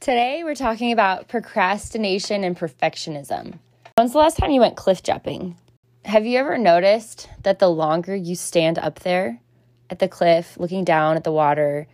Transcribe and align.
Today, 0.00 0.44
we're 0.44 0.54
talking 0.54 0.92
about 0.92 1.28
procrastination 1.28 2.42
and 2.42 2.56
perfectionism. 2.56 3.58
When's 3.98 4.12
the 4.12 4.18
last 4.18 4.38
time 4.38 4.50
you 4.50 4.62
went 4.62 4.74
cliff 4.74 5.02
jumping? 5.02 5.58
Have 6.06 6.24
you 6.24 6.38
ever 6.38 6.56
noticed 6.56 7.28
that 7.42 7.58
the 7.58 7.68
longer 7.68 8.16
you 8.16 8.34
stand 8.34 8.78
up 8.78 9.00
there 9.00 9.42
at 9.90 9.98
the 9.98 10.08
cliff, 10.08 10.56
looking 10.58 10.84
down 10.84 11.18
at 11.18 11.24
the 11.24 11.30
water, 11.30 11.86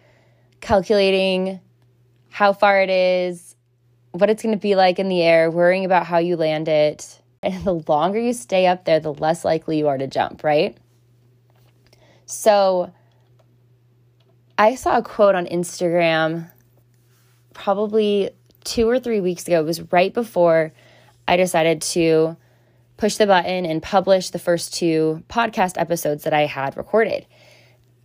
calculating 0.60 1.58
how 2.30 2.52
far 2.52 2.80
it 2.80 2.90
is, 2.90 3.56
what 4.12 4.30
it's 4.30 4.40
going 4.40 4.54
to 4.54 4.62
be 4.62 4.76
like 4.76 5.00
in 5.00 5.08
the 5.08 5.22
air, 5.22 5.50
worrying 5.50 5.84
about 5.84 6.06
how 6.06 6.18
you 6.18 6.36
land 6.36 6.68
it, 6.68 7.20
and 7.42 7.64
the 7.64 7.82
longer 7.88 8.20
you 8.20 8.34
stay 8.34 8.68
up 8.68 8.84
there, 8.84 9.00
the 9.00 9.14
less 9.14 9.44
likely 9.44 9.78
you 9.78 9.88
are 9.88 9.98
to 9.98 10.06
jump, 10.06 10.44
right? 10.44 10.78
So, 12.24 12.92
I 14.56 14.76
saw 14.76 14.96
a 14.96 15.02
quote 15.02 15.34
on 15.34 15.46
Instagram 15.46 16.52
probably 17.56 18.30
two 18.64 18.88
or 18.88 19.00
three 19.00 19.20
weeks 19.20 19.46
ago. 19.46 19.60
It 19.60 19.64
was 19.64 19.80
right 19.90 20.12
before 20.12 20.72
I 21.26 21.36
decided 21.36 21.80
to 21.82 22.36
push 22.98 23.16
the 23.16 23.26
button 23.26 23.64
and 23.64 23.82
publish 23.82 24.30
the 24.30 24.38
first 24.38 24.74
two 24.74 25.22
podcast 25.28 25.80
episodes 25.80 26.24
that 26.24 26.34
I 26.34 26.46
had 26.46 26.76
recorded. 26.76 27.26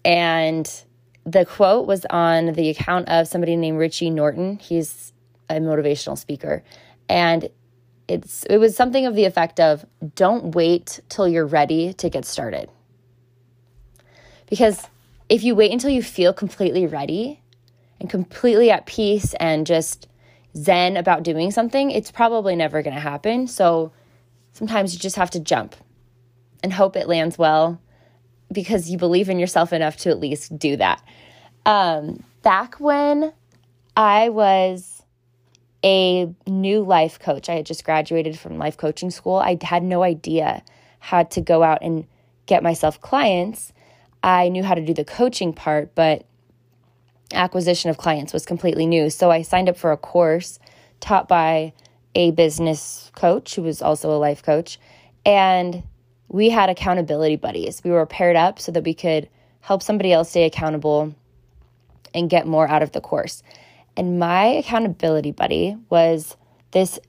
And 0.06 0.72
the 1.26 1.46
quote 1.46 1.86
was 1.86 2.06
on 2.10 2.54
the 2.54 2.70
account 2.70 3.10
of 3.10 3.28
somebody 3.28 3.56
named 3.56 3.78
Richie 3.78 4.10
Norton. 4.10 4.58
He's 4.58 5.12
a 5.50 5.56
motivational 5.56 6.18
speaker. 6.18 6.64
And 7.10 7.50
it's 8.08 8.44
it 8.46 8.58
was 8.58 8.76
something 8.76 9.06
of 9.06 9.16
the 9.16 9.26
effect 9.26 9.60
of 9.60 9.86
don't 10.16 10.56
wait 10.56 11.02
till 11.10 11.28
you're 11.28 11.46
ready 11.46 11.94
to 11.94 12.10
get 12.10 12.26
started. 12.26 12.70
Because 14.50 14.88
if 15.30 15.44
you 15.44 15.56
wait 15.56 15.72
until 15.72 15.90
you 15.90 16.02
feel 16.02 16.34
completely 16.34 16.88
ready 16.88 17.41
and 18.02 18.10
completely 18.10 18.72
at 18.72 18.88
peace 18.88 19.36
and 19.36 19.66
just 19.66 20.08
zen 20.58 20.98
about 20.98 21.24
doing 21.24 21.52
something, 21.52 21.92
it's 21.92 22.12
probably 22.12 22.56
never 22.56 22.82
going 22.82 22.96
to 22.96 23.00
happen. 23.00 23.48
So 23.48 23.92
sometimes 24.52 24.94
you 24.94 25.00
just 25.00 25.16
have 25.16 25.30
to 25.32 25.40
jump 25.40 25.76
and 26.64 26.74
hope 26.74 26.96
it 26.96 27.08
lands 27.08 27.38
well 27.38 27.80
because 28.52 28.90
you 28.90 28.98
believe 28.98 29.30
in 29.30 29.40
yourself 29.40 29.72
enough 29.72 29.98
to 29.98 30.10
at 30.10 30.20
least 30.20 30.58
do 30.58 30.76
that. 30.78 31.02
Um, 31.66 32.24
back 32.42 32.80
when 32.80 33.32
I 33.96 34.30
was 34.30 35.04
a 35.86 36.34
new 36.48 36.82
life 36.82 37.20
coach, 37.20 37.50
I 37.50 37.54
had 37.54 37.68
just 37.68 37.86
graduated 37.86 38.38
from 38.38 38.58
life 38.58 38.78
coaching 38.78 39.12
school. 39.12 39.36
I 39.36 39.58
had 39.62 39.84
no 39.84 40.02
idea 40.02 40.64
how 41.00 41.24
to 41.24 41.40
go 41.40 41.62
out 41.62 41.84
and 41.84 42.08
get 42.48 42.64
myself 42.64 43.00
clients. 43.00 43.74
I 44.24 44.50
knew 44.50 44.64
how 44.64 44.74
to 44.74 44.84
do 44.84 44.94
the 44.94 45.06
coaching 45.06 45.54
part, 45.54 45.94
but 45.94 46.26
acquisition 47.34 47.90
of 47.90 47.98
clients 47.98 48.34
was 48.34 48.46
completely 48.46 48.86
new. 48.86 49.10
So 49.10 49.32
I 49.32 49.42
signed 49.42 49.70
up 49.70 49.78
for 49.78 49.92
a 49.92 49.98
course 49.98 50.60
taught 51.00 51.28
by 51.28 51.74
a 52.16 52.32
business 52.32 53.12
coach 53.16 53.56
who 53.56 53.64
was 53.64 53.82
also 53.82 54.12
a 54.12 54.18
life 54.18 54.44
coach. 54.44 54.80
And 55.26 55.84
we 56.28 56.50
had 56.50 56.70
accountability 56.70 57.36
buddies. 57.36 57.82
We 57.84 57.92
were 57.92 58.06
paired 58.06 58.36
up 58.36 58.60
so 58.60 58.72
that 58.72 58.84
we 58.84 58.94
could 58.94 59.30
help 59.62 59.84
somebody 59.84 60.12
else 60.12 60.30
stay 60.30 60.44
accountable 60.44 61.14
and 62.14 62.30
get 62.30 62.48
more 62.48 62.68
out 62.68 62.84
of 62.84 62.92
the 62.92 63.02
course. 63.02 63.44
And 63.96 64.20
my 64.20 64.46
accountability 64.46 65.32
buddy 65.32 65.78
was 65.90 66.38
this 66.72 67.00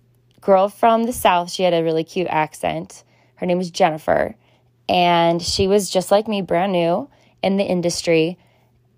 girl 0.40 0.68
from 0.68 1.04
the 1.04 1.12
South. 1.12 1.50
She 1.50 1.62
had 1.62 1.74
a 1.74 1.82
really 1.82 2.04
cute 2.04 2.26
accent. 2.28 3.04
Her 3.36 3.46
name 3.46 3.58
was 3.58 3.70
Jennifer. 3.70 4.34
And 4.88 5.40
she 5.40 5.68
was 5.68 5.88
just 5.88 6.10
like 6.10 6.28
me, 6.28 6.42
brand 6.42 6.72
new 6.72 7.08
in 7.42 7.56
the 7.56 7.64
industry. 7.64 8.38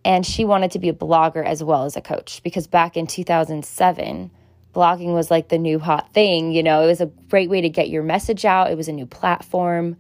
And 0.05 0.27
she 0.27 0.45
wanted 0.45 0.71
to 0.73 0.79
be 0.79 0.89
a 0.89 0.95
blogger 0.95 1.45
as 1.45 1.65
well 1.65 1.85
as 1.85 1.97
a 1.97 2.01
coach 2.01 2.43
because 2.43 2.67
back 2.67 2.97
in 2.97 3.07
2007, 3.07 4.31
blogging 4.75 5.15
was 5.15 5.31
like 5.31 5.49
the 5.49 5.59
new 5.59 5.79
hot 5.79 6.13
thing. 6.13 6.53
You 6.53 6.63
know, 6.63 6.83
it 6.83 6.87
was 6.87 7.01
a 7.01 7.07
great 7.07 7.49
way 7.49 7.61
to 7.63 7.69
get 7.69 7.89
your 7.89 8.03
message 8.03 8.45
out, 8.45 8.71
it 8.71 8.77
was 8.77 8.89
a 8.89 8.93
new 8.93 9.07
platform, 9.07 9.97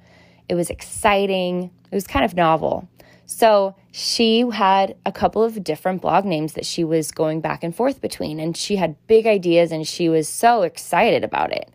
it 0.48 0.54
was 0.54 0.68
exciting, 0.68 1.70
it 1.90 1.94
was 1.94 2.06
kind 2.06 2.24
of 2.24 2.34
novel. 2.34 2.88
So 3.26 3.74
she 3.92 4.44
had 4.52 4.96
a 5.06 5.12
couple 5.12 5.42
of 5.42 5.64
different 5.64 6.02
blog 6.02 6.24
names 6.24 6.52
that 6.54 6.66
she 6.66 6.84
was 6.84 7.10
going 7.10 7.40
back 7.40 7.64
and 7.64 7.74
forth 7.74 8.00
between, 8.00 8.38
and 8.38 8.56
she 8.56 8.76
had 8.76 8.96
big 9.06 9.26
ideas 9.26 9.72
and 9.72 9.86
she 9.86 10.08
was 10.08 10.28
so 10.28 10.62
excited 10.62 11.24
about 11.24 11.52
it. 11.52 11.70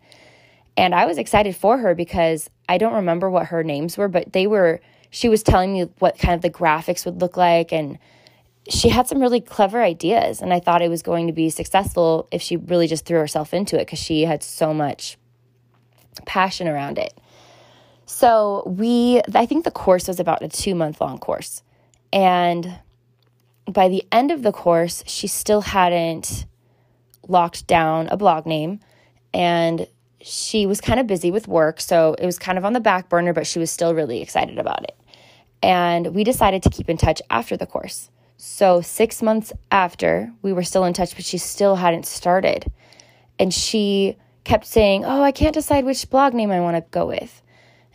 And 0.76 0.94
I 0.94 1.06
was 1.06 1.18
excited 1.18 1.56
for 1.56 1.78
her 1.78 1.94
because 1.94 2.48
I 2.68 2.78
don't 2.78 2.94
remember 2.94 3.28
what 3.28 3.46
her 3.46 3.64
names 3.64 3.98
were, 3.98 4.08
but 4.08 4.32
they 4.32 4.46
were, 4.46 4.80
she 5.10 5.28
was 5.28 5.42
telling 5.42 5.72
me 5.72 5.82
what 5.98 6.18
kind 6.18 6.34
of 6.34 6.42
the 6.42 6.50
graphics 6.50 7.04
would 7.04 7.20
look 7.20 7.36
like 7.36 7.72
and 7.72 7.98
she 8.68 8.88
had 8.88 9.06
some 9.08 9.20
really 9.20 9.40
clever 9.40 9.82
ideas 9.82 10.40
and 10.40 10.52
i 10.52 10.60
thought 10.60 10.82
it 10.82 10.90
was 10.90 11.02
going 11.02 11.26
to 11.26 11.32
be 11.32 11.50
successful 11.50 12.28
if 12.30 12.42
she 12.42 12.56
really 12.56 12.86
just 12.86 13.04
threw 13.06 13.18
herself 13.18 13.54
into 13.54 13.76
it 13.76 13.86
because 13.86 13.98
she 13.98 14.22
had 14.22 14.42
so 14.42 14.74
much 14.74 15.16
passion 16.26 16.68
around 16.68 16.98
it. 16.98 17.18
So 18.06 18.64
we 18.66 19.20
i 19.34 19.46
think 19.46 19.64
the 19.64 19.70
course 19.70 20.08
was 20.08 20.20
about 20.20 20.42
a 20.42 20.48
two 20.48 20.74
month 20.74 21.00
long 21.00 21.18
course 21.18 21.62
and 22.12 22.78
by 23.70 23.88
the 23.88 24.02
end 24.10 24.30
of 24.32 24.42
the 24.42 24.52
course 24.52 25.04
she 25.06 25.28
still 25.28 25.60
hadn't 25.60 26.46
locked 27.28 27.66
down 27.66 28.08
a 28.08 28.16
blog 28.16 28.46
name 28.46 28.80
and 29.32 29.86
she 30.20 30.66
was 30.66 30.80
kind 30.80 30.98
of 30.98 31.06
busy 31.06 31.30
with 31.30 31.46
work 31.46 31.80
so 31.80 32.14
it 32.18 32.26
was 32.26 32.38
kind 32.38 32.58
of 32.58 32.64
on 32.64 32.72
the 32.72 32.80
back 32.80 33.08
burner 33.08 33.32
but 33.32 33.46
she 33.46 33.60
was 33.60 33.70
still 33.70 33.94
really 33.94 34.20
excited 34.20 34.58
about 34.58 34.82
it. 34.82 34.96
And 35.62 36.14
we 36.14 36.24
decided 36.24 36.62
to 36.64 36.70
keep 36.70 36.88
in 36.88 36.96
touch 36.96 37.22
after 37.30 37.56
the 37.56 37.66
course 37.66 38.10
so, 38.42 38.80
six 38.80 39.20
months 39.20 39.52
after, 39.70 40.32
we 40.40 40.54
were 40.54 40.62
still 40.62 40.84
in 40.84 40.94
touch, 40.94 41.14
but 41.14 41.26
she 41.26 41.36
still 41.36 41.76
hadn't 41.76 42.06
started. 42.06 42.72
And 43.38 43.52
she 43.52 44.16
kept 44.44 44.64
saying, 44.64 45.04
Oh, 45.04 45.22
I 45.22 45.30
can't 45.30 45.52
decide 45.52 45.84
which 45.84 46.08
blog 46.08 46.32
name 46.32 46.50
I 46.50 46.60
want 46.60 46.78
to 46.78 46.90
go 46.90 47.04
with. 47.04 47.42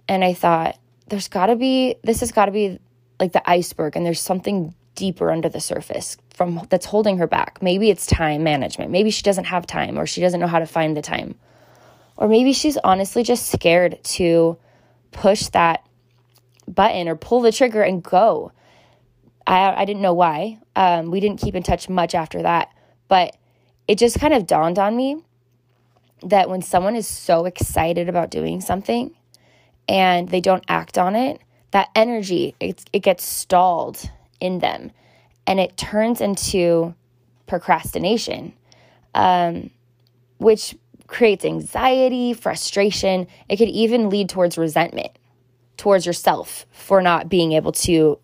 And 0.07 0.23
I 0.23 0.33
thought, 0.35 0.77
there's 1.07 1.29
got 1.29 1.47
to 1.47 1.55
be, 1.55 1.95
this 2.03 2.19
has 2.19 2.31
got 2.31 2.45
to 2.45 2.51
be 2.51 2.79
like 3.19 3.31
the 3.31 3.49
iceberg, 3.49 3.95
and 3.95 4.05
there's 4.05 4.21
something 4.21 4.75
deeper 4.93 5.31
under 5.31 5.49
the 5.49 5.59
surface 5.59 6.15
from 6.29 6.61
that's 6.69 6.85
holding 6.85 7.17
her 7.17 7.27
back. 7.27 7.57
Maybe 7.63 7.89
it's 7.89 8.05
time 8.05 8.43
management. 8.43 8.91
Maybe 8.91 9.09
she 9.09 9.23
doesn't 9.23 9.45
have 9.45 9.65
time 9.65 9.97
or 9.97 10.05
she 10.05 10.21
doesn't 10.21 10.39
know 10.39 10.47
how 10.47 10.59
to 10.59 10.67
find 10.67 10.95
the 10.95 11.01
time. 11.01 11.33
Or 12.17 12.27
maybe 12.27 12.53
she's 12.53 12.77
honestly 12.77 13.23
just 13.23 13.51
scared 13.51 13.97
to 14.03 14.57
push 15.11 15.47
that 15.47 15.87
button 16.67 17.07
or 17.07 17.15
pull 17.15 17.41
the 17.41 17.51
trigger 17.51 17.81
and 17.81 18.03
go. 18.03 18.51
I, 19.47 19.81
I 19.81 19.85
didn't 19.85 20.01
know 20.01 20.13
why. 20.13 20.59
Um, 20.75 21.11
we 21.11 21.19
didn't 21.19 21.39
keep 21.39 21.55
in 21.55 21.63
touch 21.63 21.89
much 21.89 22.15
after 22.15 22.41
that, 22.41 22.69
but 23.07 23.35
it 23.87 23.97
just 23.97 24.19
kind 24.19 24.33
of 24.33 24.47
dawned 24.47 24.79
on 24.79 24.95
me 24.95 25.23
that 26.23 26.49
when 26.49 26.61
someone 26.61 26.95
is 26.95 27.07
so 27.07 27.45
excited 27.45 28.09
about 28.09 28.31
doing 28.31 28.61
something 28.61 29.11
and 29.87 30.29
they 30.29 30.41
don't 30.41 30.63
act 30.67 30.97
on 30.97 31.15
it, 31.15 31.39
that 31.71 31.89
energy 31.95 32.55
it, 32.59 32.83
it 32.93 32.99
gets 32.99 33.23
stalled 33.23 34.09
in 34.39 34.59
them 34.59 34.91
and 35.45 35.59
it 35.59 35.77
turns 35.77 36.21
into 36.21 36.95
procrastination, 37.45 38.53
um, 39.13 39.69
which 40.39 40.75
creates 41.07 41.45
anxiety, 41.45 42.33
frustration. 42.33 43.27
It 43.47 43.57
could 43.57 43.69
even 43.69 44.09
lead 44.09 44.29
towards 44.29 44.57
resentment 44.57 45.11
towards 45.77 46.05
yourself 46.05 46.65
for 46.71 47.01
not 47.01 47.29
being 47.29 47.51
able 47.51 47.71
to 47.71 48.17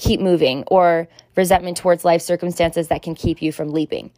keep 0.00 0.18
moving 0.18 0.64
or 0.66 1.06
resentment 1.36 1.76
towards 1.76 2.04
life 2.04 2.22
circumstances 2.22 2.88
that 2.88 3.02
can 3.02 3.14
keep 3.14 3.42
you 3.42 3.52
from 3.52 3.68
leaping. 3.68 4.10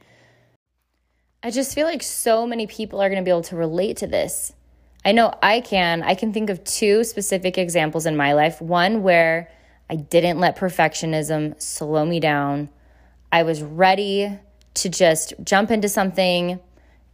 I 1.42 1.50
just 1.50 1.74
feel 1.74 1.86
like 1.86 2.02
so 2.02 2.46
many 2.46 2.66
people 2.68 3.02
are 3.02 3.08
going 3.08 3.20
to 3.20 3.24
be 3.24 3.30
able 3.30 3.42
to 3.42 3.56
relate 3.56 3.96
to 3.98 4.06
this. 4.06 4.52
I 5.04 5.10
know 5.10 5.34
I 5.42 5.60
can. 5.60 6.04
I 6.04 6.14
can 6.14 6.32
think 6.32 6.50
of 6.50 6.62
two 6.62 7.02
specific 7.02 7.58
examples 7.58 8.06
in 8.06 8.16
my 8.16 8.32
life. 8.32 8.62
One 8.62 9.02
where 9.02 9.50
I 9.90 9.96
didn't 9.96 10.38
let 10.38 10.56
perfectionism 10.56 11.60
slow 11.60 12.06
me 12.06 12.20
down. 12.20 12.68
I 13.32 13.42
was 13.42 13.60
ready 13.60 14.38
to 14.74 14.88
just 14.88 15.34
jump 15.42 15.72
into 15.72 15.88
something, 15.88 16.60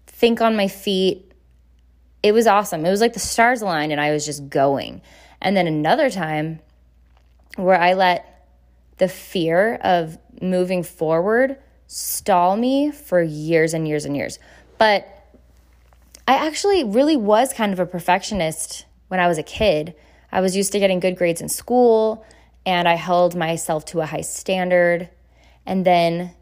think 0.06 0.42
on 0.42 0.56
my 0.56 0.68
feet. 0.68 1.32
It 2.22 2.32
was 2.32 2.46
awesome. 2.46 2.84
It 2.84 2.90
was 2.90 3.00
like 3.00 3.14
the 3.14 3.20
stars 3.20 3.62
aligned 3.62 3.92
and 3.92 4.00
I 4.00 4.10
was 4.10 4.26
just 4.26 4.50
going. 4.50 5.00
And 5.40 5.56
then 5.56 5.66
another 5.66 6.10
time 6.10 6.60
where 7.56 7.80
I 7.80 7.94
let 7.94 8.37
the 8.98 9.08
fear 9.08 9.76
of 9.76 10.18
moving 10.40 10.82
forward 10.82 11.56
stall 11.86 12.56
me 12.56 12.90
for 12.90 13.22
years 13.22 13.74
and 13.74 13.88
years 13.88 14.04
and 14.04 14.16
years. 14.16 14.38
But 14.76 15.06
I 16.26 16.46
actually 16.46 16.84
really 16.84 17.16
was 17.16 17.52
kind 17.52 17.72
of 17.72 17.80
a 17.80 17.86
perfectionist 17.86 18.84
when 19.08 19.18
I 19.18 19.26
was 19.26 19.38
a 19.38 19.42
kid. 19.42 19.94
I 20.30 20.40
was 20.40 20.54
used 20.54 20.72
to 20.72 20.78
getting 20.78 21.00
good 21.00 21.16
grades 21.16 21.40
in 21.40 21.48
school 21.48 22.24
and 22.66 22.86
I 22.86 22.94
held 22.94 23.34
myself 23.34 23.86
to 23.86 24.00
a 24.02 24.06
high 24.06 24.20
standard. 24.20 25.08
And 25.64 25.84
then 25.86 26.32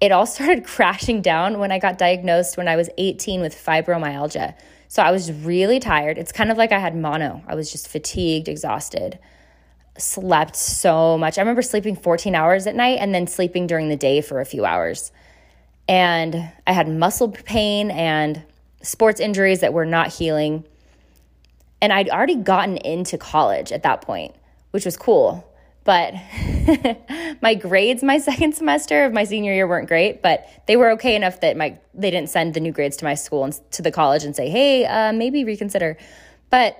it 0.00 0.10
all 0.10 0.26
started 0.26 0.64
crashing 0.64 1.22
down 1.22 1.58
when 1.60 1.70
I 1.70 1.78
got 1.78 1.98
diagnosed 1.98 2.56
when 2.56 2.66
I 2.66 2.76
was 2.76 2.90
18 2.98 3.40
with 3.40 3.54
fibromyalgia. 3.54 4.54
So 4.88 5.04
I 5.04 5.12
was 5.12 5.30
really 5.30 5.78
tired. 5.78 6.18
It's 6.18 6.32
kind 6.32 6.50
of 6.50 6.58
like 6.58 6.72
I 6.72 6.80
had 6.80 6.96
mono. 6.96 7.44
I 7.46 7.54
was 7.54 7.70
just 7.70 7.86
fatigued, 7.86 8.48
exhausted 8.48 9.20
slept 10.00 10.56
so 10.56 11.16
much. 11.18 11.38
I 11.38 11.42
remember 11.42 11.62
sleeping 11.62 11.96
14 11.96 12.34
hours 12.34 12.66
at 12.66 12.74
night 12.74 12.98
and 13.00 13.14
then 13.14 13.26
sleeping 13.26 13.66
during 13.66 13.88
the 13.88 13.96
day 13.96 14.20
for 14.20 14.40
a 14.40 14.44
few 14.44 14.64
hours. 14.64 15.12
And 15.88 16.50
I 16.66 16.72
had 16.72 16.88
muscle 16.88 17.28
pain 17.28 17.90
and 17.90 18.42
sports 18.82 19.20
injuries 19.20 19.60
that 19.60 19.72
were 19.72 19.86
not 19.86 20.12
healing. 20.12 20.64
And 21.82 21.92
I'd 21.92 22.08
already 22.08 22.36
gotten 22.36 22.76
into 22.76 23.18
college 23.18 23.72
at 23.72 23.82
that 23.82 24.02
point, 24.02 24.34
which 24.70 24.84
was 24.84 24.96
cool. 24.96 25.46
But 25.84 26.14
my 27.42 27.54
grades 27.54 28.02
my 28.02 28.18
second 28.30 28.54
semester 28.54 29.04
of 29.04 29.12
my 29.12 29.24
senior 29.24 29.52
year 29.52 29.66
weren't 29.66 29.88
great, 29.88 30.22
but 30.22 30.46
they 30.66 30.76
were 30.76 30.90
okay 30.92 31.16
enough 31.16 31.40
that 31.40 31.56
my 31.56 31.78
they 31.94 32.10
didn't 32.10 32.28
send 32.28 32.54
the 32.54 32.60
new 32.60 32.72
grades 32.72 32.98
to 32.98 33.04
my 33.04 33.14
school 33.14 33.44
and 33.44 33.58
to 33.72 33.82
the 33.82 33.90
college 33.90 34.24
and 34.24 34.36
say, 34.36 34.50
"Hey, 34.50 34.84
uh, 34.84 35.12
maybe 35.12 35.44
reconsider." 35.44 35.96
But 36.50 36.76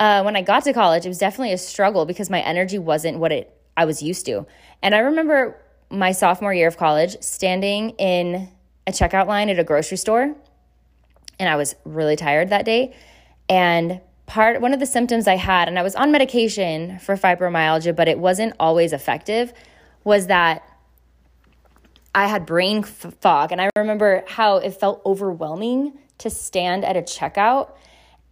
uh, 0.00 0.22
when 0.22 0.34
I 0.34 0.40
got 0.42 0.64
to 0.64 0.72
college, 0.72 1.04
it 1.04 1.08
was 1.08 1.18
definitely 1.18 1.52
a 1.52 1.58
struggle 1.58 2.06
because 2.06 2.30
my 2.30 2.40
energy 2.40 2.78
wasn't 2.78 3.18
what 3.18 3.30
it 3.30 3.54
I 3.76 3.84
was 3.84 4.02
used 4.02 4.26
to. 4.26 4.46
And 4.82 4.94
I 4.94 4.98
remember 4.98 5.56
my 5.90 6.12
sophomore 6.12 6.52
year 6.52 6.68
of 6.68 6.76
college 6.76 7.16
standing 7.20 7.90
in 7.90 8.48
a 8.86 8.92
checkout 8.92 9.26
line 9.26 9.50
at 9.50 9.58
a 9.58 9.64
grocery 9.64 9.98
store, 9.98 10.34
and 11.38 11.48
I 11.48 11.56
was 11.56 11.76
really 11.84 12.16
tired 12.16 12.48
that 12.48 12.64
day. 12.64 12.94
And 13.48 14.00
part 14.26 14.60
one 14.60 14.72
of 14.72 14.80
the 14.80 14.86
symptoms 14.86 15.28
I 15.28 15.36
had, 15.36 15.68
and 15.68 15.78
I 15.78 15.82
was 15.82 15.94
on 15.94 16.10
medication 16.10 16.98
for 16.98 17.16
fibromyalgia, 17.16 17.94
but 17.94 18.08
it 18.08 18.18
wasn't 18.18 18.54
always 18.58 18.92
effective, 18.92 19.52
was 20.02 20.28
that 20.28 20.62
I 22.14 22.26
had 22.26 22.46
brain 22.46 22.82
fog. 22.82 23.52
And 23.52 23.60
I 23.60 23.70
remember 23.76 24.24
how 24.26 24.56
it 24.56 24.70
felt 24.72 25.02
overwhelming 25.04 25.98
to 26.18 26.30
stand 26.30 26.84
at 26.84 26.96
a 26.96 27.02
checkout 27.02 27.72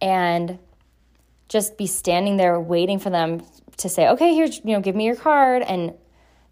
and 0.01 0.59
just 1.49 1.77
be 1.77 1.87
standing 1.87 2.37
there 2.37 2.59
waiting 2.59 2.99
for 2.99 3.09
them 3.09 3.41
to 3.77 3.89
say, 3.89 4.07
okay, 4.07 4.33
here's, 4.35 4.59
you 4.59 4.71
know, 4.71 4.79
give 4.79 4.95
me 4.95 5.05
your 5.05 5.15
card. 5.15 5.63
And 5.63 5.93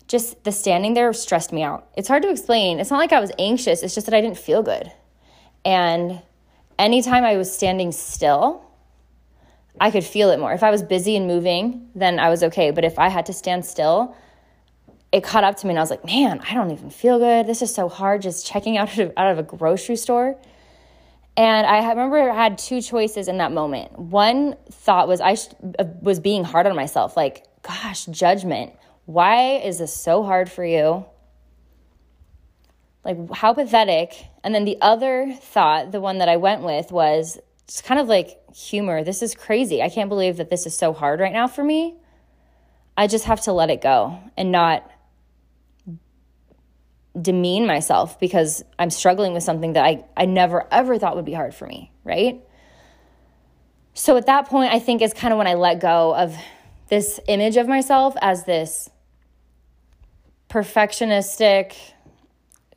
just 0.08 0.44
the 0.44 0.52
standing 0.52 0.94
there 0.94 1.14
stressed 1.14 1.54
me 1.54 1.64
out. 1.64 1.88
It's 1.96 2.08
hard 2.08 2.24
to 2.24 2.30
explain. 2.30 2.80
It's 2.80 2.90
not 2.90 2.98
like 2.98 3.14
I 3.14 3.20
was 3.20 3.32
anxious, 3.38 3.84
it's 3.84 3.94
just 3.94 4.08
that 4.08 4.16
I 4.16 4.22
didn't 4.22 4.38
feel 4.38 4.64
good. 4.64 4.92
And 5.64 6.22
anytime 6.80 7.24
I 7.24 7.38
was 7.38 7.54
standing 7.54 7.92
still, 7.92 8.64
I 9.80 9.92
could 9.92 10.04
feel 10.04 10.32
it 10.32 10.40
more. 10.40 10.54
If 10.54 10.64
I 10.64 10.72
was 10.72 10.82
busy 10.82 11.16
and 11.16 11.28
moving, 11.28 11.90
then 11.94 12.20
I 12.20 12.30
was 12.30 12.42
okay. 12.44 12.72
But 12.72 12.84
if 12.84 12.98
I 12.98 13.10
had 13.10 13.26
to 13.28 13.34
stand 13.34 13.66
still, 13.66 14.16
it 15.12 15.24
caught 15.24 15.44
up 15.44 15.58
to 15.58 15.68
me 15.68 15.72
and 15.72 15.80
I 15.80 15.82
was 15.82 15.90
like, 15.90 16.06
man, 16.06 16.42
I 16.50 16.54
don't 16.54 16.72
even 16.72 16.90
feel 16.90 17.20
good. 17.20 17.48
This 17.48 17.62
is 17.62 17.74
so 17.74 17.88
hard 17.88 18.22
just 18.22 18.46
checking 18.48 18.78
out 18.80 18.98
of, 18.98 19.14
out 19.18 19.32
of 19.32 19.40
a 19.40 19.44
grocery 19.44 19.96
store. 19.96 20.38
And 21.38 21.68
I 21.68 21.88
remember 21.88 22.18
I 22.32 22.36
had 22.36 22.58
two 22.58 22.82
choices 22.82 23.28
in 23.28 23.38
that 23.38 23.52
moment. 23.52 23.98
One 23.98 24.56
thought 24.72 25.08
was 25.08 25.22
I 25.22 25.36
sh- 25.36 25.50
uh, 25.78 25.86
was 26.02 26.20
being 26.20 26.44
hard 26.44 26.66
on 26.66 26.76
myself, 26.76 27.16
like, 27.16 27.46
gosh, 27.62 28.06
judgment. 28.06 28.74
Why 29.06 29.58
is 29.58 29.78
this 29.78 29.94
so 29.94 30.24
hard 30.24 30.52
for 30.52 30.66
you? 30.66 31.06
Like, 33.06 33.32
how 33.32 33.54
pathetic. 33.54 34.16
And 34.44 34.54
then 34.54 34.66
the 34.66 34.78
other 34.82 35.32
thought, 35.40 35.92
the 35.92 36.02
one 36.02 36.18
that 36.18 36.28
I 36.28 36.38
went 36.38 36.64
with, 36.64 36.92
was 36.92 37.38
it's 37.66 37.82
kind 37.84 38.00
of 38.00 38.08
like 38.08 38.40
humor. 38.56 39.04
This 39.04 39.22
is 39.22 39.36
crazy. 39.36 39.84
I 39.84 39.90
can't 39.90 40.10
believe 40.10 40.38
that 40.38 40.50
this 40.50 40.66
is 40.66 40.76
so 40.76 40.92
hard 40.92 41.20
right 41.20 41.34
now 41.34 41.48
for 41.48 41.64
me. 41.64 41.96
I 42.98 43.06
just 43.06 43.26
have 43.26 43.42
to 43.42 43.54
let 43.54 43.70
it 43.70 43.80
go 43.80 44.20
and 44.36 44.52
not 44.52 44.90
demean 47.20 47.66
myself 47.66 48.20
because 48.20 48.64
I'm 48.78 48.90
struggling 48.90 49.34
with 49.34 49.44
something 49.44 49.74
that 49.74 49.86
I, 49.86 50.06
I 50.16 50.26
never 50.26 50.68
ever 50.72 50.98
thought 50.98 51.16
would 51.16 51.26
be 51.26 51.34
hard 51.34 51.56
for 51.56 51.66
me, 51.66 51.92
right? 52.04 52.42
So 53.94 54.16
at 54.18 54.28
that 54.28 54.48
point, 54.48 54.72
I 54.72 54.80
think 54.80 55.02
is 55.02 55.14
kind 55.14 55.34
of 55.34 55.38
when 55.38 55.48
I 55.48 55.56
let 55.56 55.80
go 55.80 56.16
of 56.16 56.36
this 56.90 57.20
image 57.28 57.58
of 57.58 57.68
myself 57.68 58.16
as 58.22 58.46
this 58.46 58.90
perfectionistic, 60.50 61.76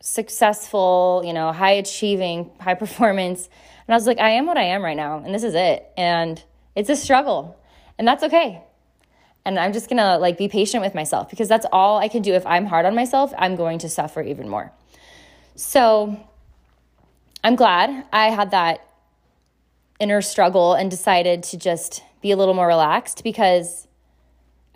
successful, 0.01 1.23
you 1.25 1.33
know, 1.33 1.53
high 1.53 1.73
achieving, 1.73 2.51
high 2.59 2.75
performance 2.75 3.49
and 3.91 3.95
I 3.97 3.97
was 3.97 4.07
like, 4.07 4.21
I 4.21 4.31
am 4.31 4.47
what 4.47 4.57
I 4.57 4.63
am 4.63 4.85
right 4.85 4.97
now, 4.97 5.19
and 5.19 5.35
this 5.35 5.43
is 5.43 5.57
it. 5.57 5.85
And 5.97 6.41
it's 6.77 6.89
a 6.89 6.95
struggle, 6.95 7.59
and 7.99 8.07
that's 8.07 8.23
okay. 8.23 8.63
And 9.45 9.59
I'm 9.59 9.73
just 9.73 9.89
gonna 9.89 10.19
like 10.19 10.37
be 10.37 10.49
patient 10.49 10.83
with 10.83 10.95
myself 10.95 11.31
because 11.31 11.49
that's 11.49 11.67
all 11.73 11.99
I 11.99 12.09
can 12.09 12.23
do. 12.23 12.35
If 12.35 12.47
I'm 12.47 12.67
hard 12.67 12.87
on 12.87 12.95
myself, 12.95 13.33
I'm 13.39 13.57
going 13.57 13.79
to 13.81 13.89
suffer 13.89 14.23
even 14.23 14.49
more. 14.49 14.73
So 15.55 16.19
I'm 17.43 17.57
glad 17.57 18.07
I 18.13 18.31
had 18.31 18.51
that 18.51 18.87
inner 19.99 20.23
struggle 20.23 20.75
and 20.75 20.91
decided 20.91 21.43
to 21.45 21.59
just 21.59 22.03
be 22.23 22.31
a 22.31 22.37
little 22.37 22.55
more 22.55 22.67
relaxed 22.67 23.25
because 23.25 23.87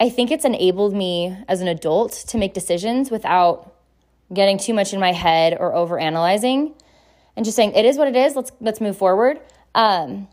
I 0.00 0.08
think 0.08 0.30
it's 0.30 0.44
enabled 0.44 0.94
me 0.94 1.36
as 1.48 1.60
an 1.60 1.68
adult 1.68 2.12
to 2.28 2.38
make 2.38 2.54
decisions 2.54 3.10
without 3.10 3.74
getting 4.32 4.58
too 4.58 4.74
much 4.74 4.92
in 4.92 5.00
my 5.00 5.12
head 5.12 5.56
or 5.58 5.74
over 5.74 5.98
analyzing 5.98 6.74
and 7.36 7.44
just 7.44 7.56
saying 7.56 7.72
it 7.72 7.84
is 7.84 7.96
what 7.96 8.08
it 8.08 8.16
is. 8.16 8.36
Let's 8.36 8.52
let's 8.60 8.80
move 8.80 8.96
forward. 8.96 9.40
Um, 9.74 10.28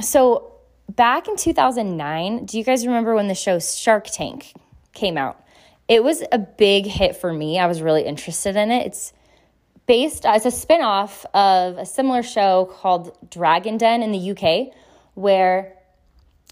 so 0.00 0.51
back 0.88 1.28
in 1.28 1.36
2009, 1.36 2.46
do 2.46 2.58
you 2.58 2.64
guys 2.64 2.86
remember 2.86 3.14
when 3.14 3.28
the 3.28 3.34
show 3.34 3.58
Shark 3.58 4.06
Tank 4.10 4.52
came 4.92 5.16
out? 5.16 5.42
It 5.88 6.04
was 6.04 6.22
a 6.32 6.38
big 6.38 6.86
hit 6.86 7.16
for 7.16 7.32
me. 7.32 7.58
I 7.58 7.66
was 7.66 7.82
really 7.82 8.02
interested 8.02 8.56
in 8.56 8.70
it. 8.70 8.86
It's 8.86 9.12
based 9.86 10.24
as 10.24 10.46
a 10.46 10.50
spin-off 10.50 11.26
of 11.34 11.78
a 11.78 11.86
similar 11.86 12.22
show 12.22 12.66
called 12.72 13.16
Dragon 13.30 13.76
Den 13.76 14.02
in 14.02 14.12
the 14.12 14.30
UK 14.30 14.74
where 15.14 15.74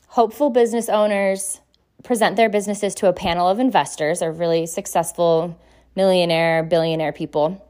hopeful 0.08 0.50
business 0.50 0.88
owners 0.88 1.60
present 2.02 2.36
their 2.36 2.48
businesses 2.48 2.94
to 2.96 3.08
a 3.08 3.12
panel 3.12 3.48
of 3.48 3.58
investors 3.58 4.22
or 4.22 4.32
really 4.32 4.66
successful 4.66 5.58
millionaire, 5.94 6.62
billionaire 6.62 7.12
people, 7.12 7.64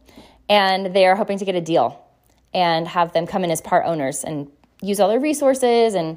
and 0.49 0.95
they 0.95 1.07
are 1.07 1.17
hoping 1.17 1.39
to 1.39 1.45
get 1.45 1.55
a 1.55 1.61
deal 1.61 2.05
and 2.53 2.89
have 2.89 3.13
them 3.13 3.27
come 3.27 3.45
in 3.45 3.51
as 3.51 3.61
part 3.61 3.85
owners 3.87 4.25
and 4.25 4.51
use 4.83 4.99
all 4.99 5.09
their 5.09 5.21
resources 5.21 5.95
and 5.95 6.17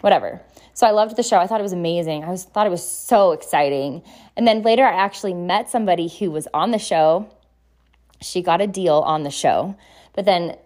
whatever. 0.00 0.40
So 0.74 0.86
I 0.86 0.90
loved 0.90 1.16
the 1.16 1.22
show. 1.22 1.38
I 1.38 1.46
thought 1.46 1.60
it 1.60 1.64
was 1.64 1.72
amazing. 1.72 2.24
I 2.24 2.30
was 2.30 2.44
thought 2.44 2.66
it 2.66 2.70
was 2.70 2.86
so 2.86 3.32
exciting. 3.32 4.02
And 4.36 4.46
then 4.46 4.62
later 4.62 4.84
I 4.84 4.92
actually 4.92 5.34
met 5.34 5.68
somebody 5.68 6.08
who 6.08 6.30
was 6.30 6.48
on 6.54 6.70
the 6.70 6.78
show. 6.78 7.28
She 8.20 8.42
got 8.42 8.60
a 8.60 8.66
deal 8.66 8.98
on 8.98 9.22
the 9.22 9.30
show. 9.30 9.76
But 10.14 10.24
then 10.24 10.56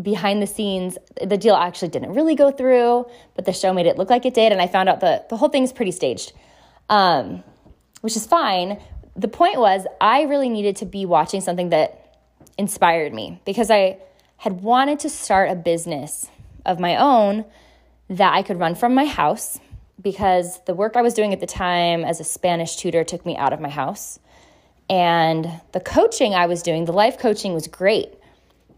behind 0.00 0.42
the 0.42 0.46
scenes, 0.46 0.96
the 1.22 1.36
deal 1.36 1.54
actually 1.54 1.88
didn't 1.88 2.14
really 2.14 2.34
go 2.34 2.50
through, 2.50 3.06
but 3.34 3.44
the 3.44 3.52
show 3.52 3.72
made 3.72 3.86
it 3.86 3.98
look 3.98 4.10
like 4.10 4.24
it 4.24 4.34
did 4.34 4.52
and 4.52 4.60
I 4.60 4.66
found 4.68 4.88
out 4.88 5.00
that 5.00 5.28
the 5.28 5.36
whole 5.36 5.48
thing's 5.48 5.72
pretty 5.72 5.92
staged. 5.92 6.32
Um, 6.88 7.42
which 8.00 8.16
is 8.16 8.26
fine. 8.26 8.80
The 9.16 9.28
point 9.28 9.58
was 9.58 9.86
I 10.00 10.22
really 10.22 10.48
needed 10.48 10.76
to 10.76 10.86
be 10.86 11.04
watching 11.04 11.40
something 11.40 11.70
that 11.70 12.16
inspired 12.56 13.12
me 13.12 13.40
because 13.44 13.70
I 13.70 13.98
had 14.36 14.62
wanted 14.62 15.00
to 15.00 15.10
start 15.10 15.50
a 15.50 15.56
business 15.56 16.28
of 16.64 16.78
my 16.78 16.96
own 16.96 17.44
that 18.08 18.34
I 18.34 18.42
could 18.42 18.58
run 18.58 18.74
from 18.74 18.94
my 18.94 19.04
house 19.04 19.58
because 20.00 20.60
the 20.64 20.74
work 20.74 20.96
I 20.96 21.02
was 21.02 21.14
doing 21.14 21.32
at 21.32 21.40
the 21.40 21.46
time 21.46 22.04
as 22.04 22.20
a 22.20 22.24
Spanish 22.24 22.76
tutor 22.76 23.04
took 23.04 23.26
me 23.26 23.36
out 23.36 23.52
of 23.52 23.60
my 23.60 23.68
house. 23.68 24.18
And 24.88 25.60
the 25.72 25.80
coaching 25.80 26.34
I 26.34 26.46
was 26.46 26.62
doing, 26.62 26.84
the 26.84 26.92
life 26.92 27.18
coaching 27.18 27.52
was 27.52 27.66
great. 27.66 28.14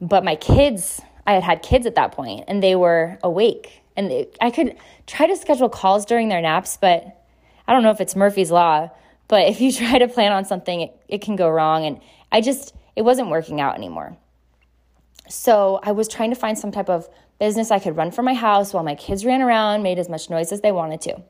But 0.00 0.24
my 0.24 0.34
kids, 0.34 1.00
I 1.26 1.34
had 1.34 1.42
had 1.42 1.62
kids 1.62 1.86
at 1.86 1.94
that 1.94 2.12
point 2.12 2.44
and 2.48 2.62
they 2.62 2.74
were 2.74 3.18
awake. 3.22 3.82
And 3.96 4.26
I 4.40 4.50
could 4.50 4.76
try 5.06 5.26
to 5.26 5.36
schedule 5.36 5.68
calls 5.68 6.06
during 6.06 6.28
their 6.28 6.40
naps, 6.40 6.78
but 6.80 7.22
I 7.68 7.72
don't 7.72 7.82
know 7.82 7.90
if 7.90 8.00
it's 8.00 8.16
Murphy's 8.16 8.50
Law, 8.50 8.90
but 9.28 9.46
if 9.46 9.60
you 9.60 9.72
try 9.72 9.98
to 9.98 10.08
plan 10.08 10.32
on 10.32 10.44
something, 10.44 10.80
it, 10.80 11.02
it 11.08 11.22
can 11.22 11.36
go 11.36 11.48
wrong. 11.48 11.84
And 11.84 12.00
I 12.32 12.40
just, 12.40 12.74
it 12.96 13.02
wasn't 13.02 13.28
working 13.28 13.60
out 13.60 13.76
anymore. 13.76 14.16
So 15.28 15.78
I 15.82 15.92
was 15.92 16.08
trying 16.08 16.30
to 16.30 16.36
find 16.36 16.58
some 16.58 16.72
type 16.72 16.88
of 16.88 17.08
business 17.40 17.72
I 17.72 17.80
could 17.80 17.96
run 17.96 18.12
from 18.12 18.26
my 18.26 18.34
house 18.34 18.72
while 18.72 18.84
my 18.84 18.94
kids 18.94 19.24
ran 19.24 19.42
around, 19.42 19.82
made 19.82 19.98
as 19.98 20.08
much 20.08 20.30
noise 20.30 20.52
as 20.52 20.60
they 20.60 20.70
wanted 20.70 21.00
to. 21.02 21.20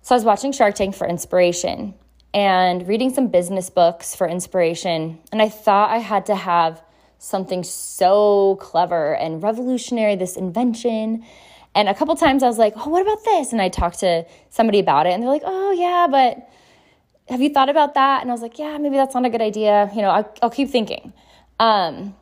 So 0.00 0.14
I 0.14 0.16
was 0.16 0.24
watching 0.24 0.52
Shark 0.52 0.74
Tank 0.74 0.94
for 0.94 1.06
inspiration 1.06 1.94
and 2.32 2.88
reading 2.88 3.12
some 3.12 3.28
business 3.28 3.68
books 3.68 4.14
for 4.14 4.26
inspiration. 4.26 5.18
And 5.30 5.42
I 5.42 5.48
thought 5.50 5.90
I 5.90 5.98
had 5.98 6.26
to 6.26 6.34
have 6.34 6.82
something 7.18 7.62
so 7.62 8.56
clever 8.60 9.14
and 9.14 9.42
revolutionary, 9.42 10.16
this 10.16 10.36
invention. 10.36 11.24
And 11.74 11.88
a 11.88 11.94
couple 11.94 12.16
times 12.16 12.42
I 12.42 12.46
was 12.46 12.58
like, 12.58 12.74
oh, 12.76 12.88
what 12.88 13.02
about 13.02 13.24
this? 13.24 13.52
And 13.52 13.60
I 13.60 13.68
talked 13.68 14.00
to 14.00 14.26
somebody 14.50 14.78
about 14.78 15.06
it, 15.06 15.12
and 15.12 15.22
they're 15.22 15.30
like, 15.30 15.42
oh, 15.44 15.72
yeah, 15.72 16.06
but 16.10 16.48
have 17.28 17.40
you 17.40 17.50
thought 17.50 17.68
about 17.68 17.94
that? 17.94 18.22
And 18.22 18.30
I 18.30 18.34
was 18.34 18.42
like, 18.42 18.58
yeah, 18.58 18.76
maybe 18.78 18.96
that's 18.96 19.14
not 19.14 19.24
a 19.24 19.30
good 19.30 19.40
idea. 19.42 19.90
You 19.94 20.02
know, 20.02 20.10
I'll, 20.10 20.34
I'll 20.42 20.50
keep 20.50 20.68
thinking. 20.68 21.12
Um, 21.60 22.14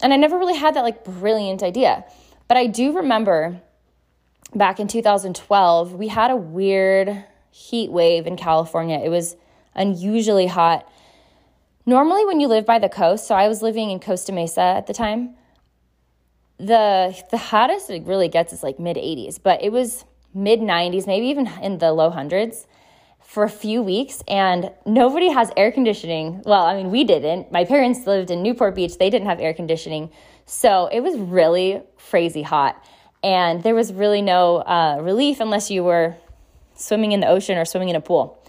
and 0.00 0.12
I 0.12 0.16
never 0.16 0.38
really 0.38 0.56
had 0.56 0.74
that 0.74 0.82
like 0.82 1.04
brilliant 1.04 1.62
idea. 1.62 2.04
But 2.48 2.56
I 2.56 2.66
do 2.66 2.96
remember 2.96 3.60
back 4.54 4.78
in 4.78 4.88
2012, 4.88 5.92
we 5.92 6.08
had 6.08 6.30
a 6.30 6.36
weird 6.36 7.24
heat 7.50 7.90
wave 7.90 8.26
in 8.26 8.36
California. 8.36 9.00
It 9.02 9.08
was 9.08 9.36
unusually 9.74 10.46
hot. 10.46 10.88
Normally, 11.86 12.24
when 12.24 12.40
you 12.40 12.48
live 12.48 12.64
by 12.64 12.78
the 12.78 12.88
coast, 12.88 13.26
so 13.26 13.34
I 13.34 13.48
was 13.48 13.62
living 13.62 13.90
in 13.90 14.00
Costa 14.00 14.32
Mesa 14.32 14.60
at 14.60 14.86
the 14.86 14.94
time, 14.94 15.34
the 16.58 17.14
the 17.30 17.36
hottest 17.36 17.90
it 17.90 18.04
really 18.04 18.28
gets 18.28 18.52
is 18.52 18.62
like 18.62 18.78
mid 18.78 18.96
80s, 18.96 19.38
but 19.42 19.62
it 19.62 19.70
was 19.72 20.04
mid 20.32 20.60
90s, 20.60 21.06
maybe 21.06 21.26
even 21.26 21.46
in 21.62 21.78
the 21.78 21.92
low 21.92 22.10
hundreds. 22.10 22.66
for 23.34 23.42
a 23.42 23.50
few 23.50 23.82
weeks 23.82 24.22
and 24.28 24.70
nobody 24.86 25.30
has 25.30 25.50
air 25.56 25.72
conditioning. 25.72 26.40
Well, 26.44 26.64
I 26.64 26.76
mean, 26.76 26.90
we 26.90 27.02
didn't. 27.04 27.50
My 27.50 27.64
parents 27.64 28.06
lived 28.06 28.30
in 28.30 28.42
Newport 28.42 28.74
Beach, 28.76 28.98
they 28.98 29.10
didn't 29.10 29.26
have 29.26 29.40
air 29.40 29.52
conditioning. 29.54 30.10
So 30.46 30.86
it 30.86 31.00
was 31.00 31.18
really 31.18 31.82
crazy 32.10 32.42
hot. 32.42 32.82
And 33.22 33.62
there 33.62 33.74
was 33.74 33.92
really 33.92 34.22
no 34.22 34.56
uh, 34.56 34.98
relief 35.00 35.40
unless 35.40 35.70
you 35.70 35.82
were 35.82 36.16
swimming 36.74 37.12
in 37.12 37.20
the 37.20 37.28
ocean 37.28 37.56
or 37.56 37.64
swimming 37.64 37.88
in 37.88 37.96
a 37.96 38.00
pool. 38.00 38.40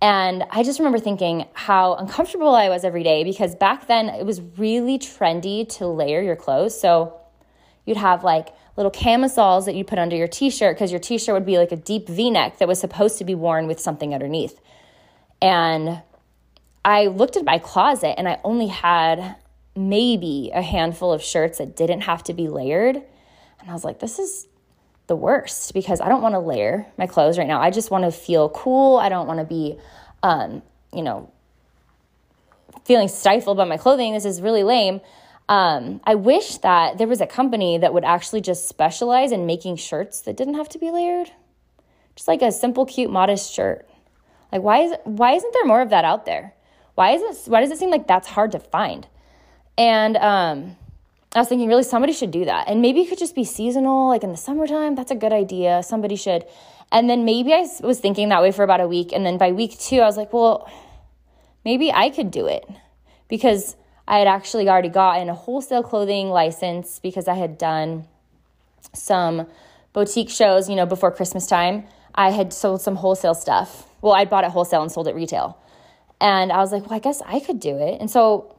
And 0.00 0.44
I 0.50 0.62
just 0.62 0.78
remember 0.78 0.98
thinking 0.98 1.46
how 1.54 1.94
uncomfortable 1.94 2.54
I 2.54 2.68
was 2.68 2.84
every 2.84 3.02
day 3.02 3.24
because 3.24 3.54
back 3.54 3.86
then 3.86 4.08
it 4.08 4.24
was 4.24 4.40
really 4.56 4.98
trendy 4.98 5.68
to 5.76 5.86
layer 5.86 6.20
your 6.20 6.36
clothes. 6.36 6.78
So 6.78 7.18
you'd 7.84 7.96
have 7.96 8.22
like 8.22 8.48
little 8.76 8.90
camisoles 8.90 9.64
that 9.66 9.74
you 9.74 9.84
put 9.84 9.98
under 9.98 10.16
your 10.16 10.28
t 10.28 10.50
shirt 10.50 10.76
because 10.76 10.90
your 10.90 11.00
t 11.00 11.18
shirt 11.18 11.34
would 11.34 11.46
be 11.46 11.58
like 11.58 11.72
a 11.72 11.76
deep 11.76 12.08
v 12.08 12.30
neck 12.30 12.58
that 12.58 12.68
was 12.68 12.78
supposed 12.78 13.18
to 13.18 13.24
be 13.24 13.34
worn 13.34 13.66
with 13.66 13.80
something 13.80 14.12
underneath. 14.12 14.60
And 15.40 16.02
I 16.84 17.06
looked 17.06 17.36
at 17.36 17.44
my 17.44 17.58
closet 17.58 18.18
and 18.18 18.28
I 18.28 18.38
only 18.44 18.68
had 18.68 19.36
maybe 19.76 20.50
a 20.54 20.62
handful 20.62 21.12
of 21.12 21.22
shirts 21.22 21.58
that 21.58 21.76
didn't 21.76 22.02
have 22.02 22.22
to 22.24 22.34
be 22.34 22.48
layered. 22.48 22.96
And 22.96 23.70
I 23.70 23.72
was 23.72 23.84
like, 23.84 23.98
this 23.98 24.18
is 24.18 24.48
the 25.06 25.16
worst 25.16 25.74
because 25.74 26.00
I 26.00 26.08
don't 26.08 26.22
want 26.22 26.34
to 26.34 26.40
layer 26.40 26.86
my 26.98 27.06
clothes 27.06 27.38
right 27.38 27.46
now. 27.46 27.60
I 27.60 27.70
just 27.70 27.90
want 27.90 28.04
to 28.04 28.10
feel 28.10 28.48
cool. 28.48 28.96
I 28.96 29.08
don't 29.08 29.26
want 29.26 29.40
to 29.40 29.44
be, 29.44 29.78
um, 30.22 30.62
you 30.92 31.02
know, 31.02 31.30
feeling 32.84 33.08
stifled 33.08 33.56
by 33.56 33.64
my 33.64 33.76
clothing. 33.76 34.14
This 34.14 34.24
is 34.24 34.40
really 34.40 34.62
lame. 34.62 35.00
Um, 35.48 36.00
I 36.04 36.16
wish 36.16 36.58
that 36.58 36.98
there 36.98 37.06
was 37.06 37.20
a 37.20 37.26
company 37.26 37.78
that 37.78 37.94
would 37.94 38.04
actually 38.04 38.40
just 38.40 38.68
specialize 38.68 39.30
in 39.30 39.46
making 39.46 39.76
shirts 39.76 40.20
that 40.22 40.36
didn't 40.36 40.54
have 40.54 40.68
to 40.70 40.78
be 40.78 40.90
layered. 40.90 41.30
Just 42.16 42.26
like 42.26 42.42
a 42.42 42.50
simple, 42.50 42.86
cute, 42.86 43.10
modest 43.10 43.52
shirt. 43.52 43.88
Like 44.50 44.62
why 44.62 44.80
is 44.80 44.96
why 45.04 45.32
isn't 45.32 45.52
there 45.52 45.64
more 45.64 45.82
of 45.82 45.90
that 45.90 46.04
out 46.04 46.24
there? 46.24 46.54
Why 46.94 47.10
is 47.12 47.46
it 47.46 47.50
why 47.50 47.60
does 47.60 47.70
it 47.70 47.78
seem 47.78 47.90
like 47.90 48.06
that's 48.06 48.28
hard 48.28 48.52
to 48.52 48.58
find? 48.58 49.06
And 49.78 50.16
um, 50.16 50.76
I 51.34 51.40
was 51.40 51.48
thinking, 51.48 51.68
really, 51.68 51.82
somebody 51.82 52.12
should 52.12 52.30
do 52.30 52.44
that. 52.46 52.68
And 52.68 52.80
maybe 52.80 53.02
it 53.02 53.08
could 53.08 53.18
just 53.18 53.34
be 53.34 53.44
seasonal, 53.44 54.08
like 54.08 54.22
in 54.22 54.30
the 54.30 54.36
summertime. 54.36 54.94
That's 54.94 55.10
a 55.10 55.14
good 55.14 55.32
idea. 55.32 55.82
Somebody 55.82 56.16
should. 56.16 56.44
And 56.90 57.10
then 57.10 57.24
maybe 57.24 57.52
I 57.52 57.66
was 57.82 58.00
thinking 58.00 58.28
that 58.30 58.40
way 58.40 58.52
for 58.52 58.62
about 58.62 58.80
a 58.80 58.88
week. 58.88 59.12
And 59.12 59.26
then 59.26 59.38
by 59.38 59.52
week 59.52 59.78
two, 59.78 60.00
I 60.00 60.06
was 60.06 60.16
like, 60.16 60.32
well, 60.32 60.70
maybe 61.64 61.92
I 61.92 62.10
could 62.10 62.30
do 62.30 62.46
it 62.46 62.66
because 63.28 63.76
I 64.08 64.18
had 64.18 64.28
actually 64.28 64.68
already 64.68 64.88
gotten 64.88 65.28
a 65.28 65.34
wholesale 65.34 65.82
clothing 65.82 66.30
license 66.30 67.00
because 67.00 67.26
I 67.28 67.34
had 67.34 67.58
done 67.58 68.06
some 68.94 69.46
boutique 69.92 70.30
shows, 70.30 70.70
you 70.70 70.76
know, 70.76 70.86
before 70.86 71.10
Christmas 71.10 71.46
time. 71.46 71.84
I 72.14 72.30
had 72.30 72.52
sold 72.52 72.80
some 72.80 72.96
wholesale 72.96 73.34
stuff. 73.34 73.88
Well, 74.00 74.14
I 74.14 74.24
bought 74.24 74.44
it 74.44 74.50
wholesale 74.52 74.82
and 74.82 74.92
sold 74.92 75.08
it 75.08 75.14
retail. 75.14 75.58
And 76.20 76.52
I 76.52 76.58
was 76.58 76.72
like, 76.72 76.84
well, 76.84 76.94
I 76.94 76.98
guess 77.00 77.20
I 77.26 77.40
could 77.40 77.60
do 77.60 77.76
it. 77.76 78.00
And 78.00 78.10
so 78.10 78.55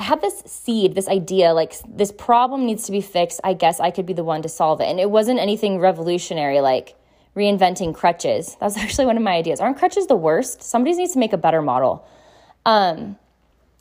I 0.00 0.04
had 0.04 0.22
this 0.22 0.42
seed, 0.46 0.94
this 0.94 1.08
idea, 1.08 1.52
like 1.52 1.74
this 1.86 2.10
problem 2.10 2.64
needs 2.64 2.84
to 2.84 2.92
be 2.92 3.02
fixed. 3.02 3.38
I 3.44 3.52
guess 3.52 3.80
I 3.80 3.90
could 3.90 4.06
be 4.06 4.14
the 4.14 4.24
one 4.24 4.40
to 4.40 4.48
solve 4.48 4.80
it. 4.80 4.84
And 4.84 4.98
it 4.98 5.10
wasn't 5.10 5.38
anything 5.38 5.78
revolutionary 5.78 6.62
like 6.62 6.94
reinventing 7.36 7.94
crutches. 7.94 8.56
That 8.60 8.62
was 8.62 8.76
actually 8.78 9.04
one 9.04 9.18
of 9.18 9.22
my 9.22 9.32
ideas. 9.32 9.60
Aren't 9.60 9.76
crutches 9.76 10.06
the 10.06 10.16
worst? 10.16 10.62
Somebody 10.62 10.96
needs 10.96 11.12
to 11.12 11.18
make 11.18 11.34
a 11.34 11.36
better 11.36 11.60
model. 11.60 12.08
Um, 12.64 13.18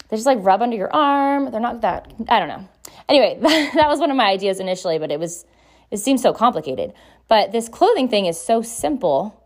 they 0.10 0.18
just 0.18 0.26
like 0.26 0.40
rub 0.42 0.62
under 0.62 0.76
your 0.76 0.94
arm. 0.94 1.52
They're 1.52 1.62
not 1.62 1.80
that, 1.82 2.12
I 2.28 2.40
don't 2.40 2.50
know. 2.50 2.68
Anyway, 3.08 3.38
that 3.76 3.88
was 3.88 4.00
one 4.00 4.12
of 4.12 4.18
my 4.18 4.26
ideas 4.26 4.60
initially, 4.60 5.00
but 5.00 5.12
it 5.12 5.22
was, 5.22 5.46
it 5.90 5.98
seems 5.98 6.22
so 6.22 6.34
complicated. 6.34 6.92
But 7.30 7.54
this 7.54 7.70
clothing 7.70 8.10
thing 8.10 8.26
is 8.26 8.38
so 8.38 8.62
simple 8.62 9.42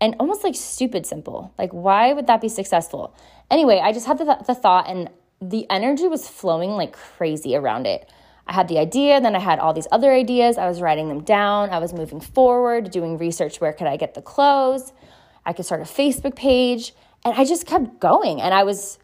and 0.00 0.14
almost 0.20 0.44
like 0.44 0.54
stupid 0.54 1.04
simple. 1.04 1.52
Like, 1.58 1.72
why 1.72 2.12
would 2.12 2.28
that 2.28 2.40
be 2.40 2.48
successful? 2.48 3.12
Anyway, 3.50 3.80
I 3.82 3.92
just 3.92 4.06
had 4.06 4.18
the, 4.18 4.38
the 4.46 4.54
thought 4.54 4.88
and 4.88 5.10
the 5.40 5.66
energy 5.70 6.08
was 6.08 6.28
flowing 6.28 6.70
like 6.70 6.92
crazy 6.92 7.56
around 7.56 7.86
it. 7.86 8.10
I 8.46 8.52
had 8.52 8.68
the 8.68 8.78
idea, 8.78 9.20
then 9.20 9.34
I 9.34 9.40
had 9.40 9.58
all 9.58 9.72
these 9.72 9.88
other 9.90 10.12
ideas. 10.12 10.56
I 10.56 10.68
was 10.68 10.80
writing 10.80 11.08
them 11.08 11.22
down. 11.22 11.70
I 11.70 11.78
was 11.78 11.92
moving 11.92 12.20
forward, 12.20 12.90
doing 12.90 13.18
research 13.18 13.60
where 13.60 13.72
could 13.72 13.88
I 13.88 13.96
get 13.96 14.14
the 14.14 14.22
clothes? 14.22 14.92
I 15.44 15.52
could 15.52 15.64
start 15.64 15.80
a 15.80 15.84
Facebook 15.84 16.36
page, 16.36 16.94
and 17.24 17.34
I 17.34 17.44
just 17.44 17.66
kept 17.66 18.00
going. 18.00 18.40
And 18.40 18.54
I 18.54 18.62
was 18.64 18.98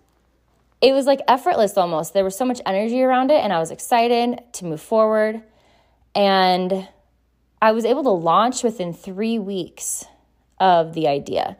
it 0.83 0.93
was 0.93 1.07
like 1.07 1.21
effortless 1.29 1.79
almost. 1.79 2.13
There 2.13 2.25
was 2.25 2.37
so 2.37 2.45
much 2.45 2.61
energy 2.67 3.03
around 3.03 3.31
it 3.31 3.43
and 3.43 3.53
I 3.53 3.61
was 3.61 3.71
excited 3.71 4.41
to 4.55 4.65
move 4.65 4.81
forward. 4.81 5.41
And 6.15 6.89
I 7.63 7.71
was 7.71 7.85
able 7.85 8.03
to 8.03 8.11
launch 8.11 8.65
within 8.65 8.93
3 8.93 9.39
weeks 9.39 10.05
of 10.59 10.93
the 10.93 11.07
idea. 11.07 11.57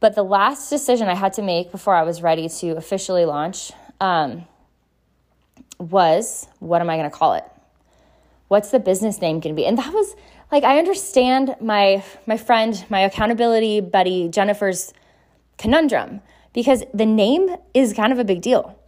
But 0.00 0.14
the 0.14 0.22
last 0.22 0.68
decision 0.68 1.08
I 1.08 1.14
had 1.14 1.32
to 1.34 1.42
make 1.42 1.72
before 1.72 1.94
I 1.94 2.02
was 2.02 2.22
ready 2.22 2.48
to 2.48 2.76
officially 2.76 3.24
launch 3.24 3.72
um, 4.02 4.44
was 5.78 6.48
what 6.58 6.82
am 6.82 6.90
I 6.90 6.96
going 6.96 7.10
to 7.10 7.16
call 7.16 7.34
it? 7.34 7.44
What's 8.48 8.70
the 8.70 8.80
business 8.80 9.20
name 9.20 9.40
going 9.40 9.54
to 9.54 9.56
be? 9.58 9.64
And 9.64 9.78
that 9.78 9.94
was 9.94 10.14
like 10.50 10.64
I 10.64 10.78
understand 10.78 11.56
my 11.60 12.04
my 12.26 12.36
friend, 12.36 12.84
my 12.90 13.00
accountability 13.00 13.80
buddy 13.80 14.28
Jennifer's 14.28 14.92
conundrum 15.56 16.20
because 16.52 16.82
the 16.92 17.06
name 17.06 17.56
is 17.72 17.94
kind 17.94 18.12
of 18.12 18.18
a 18.18 18.24
big 18.24 18.42
deal. 18.42 18.78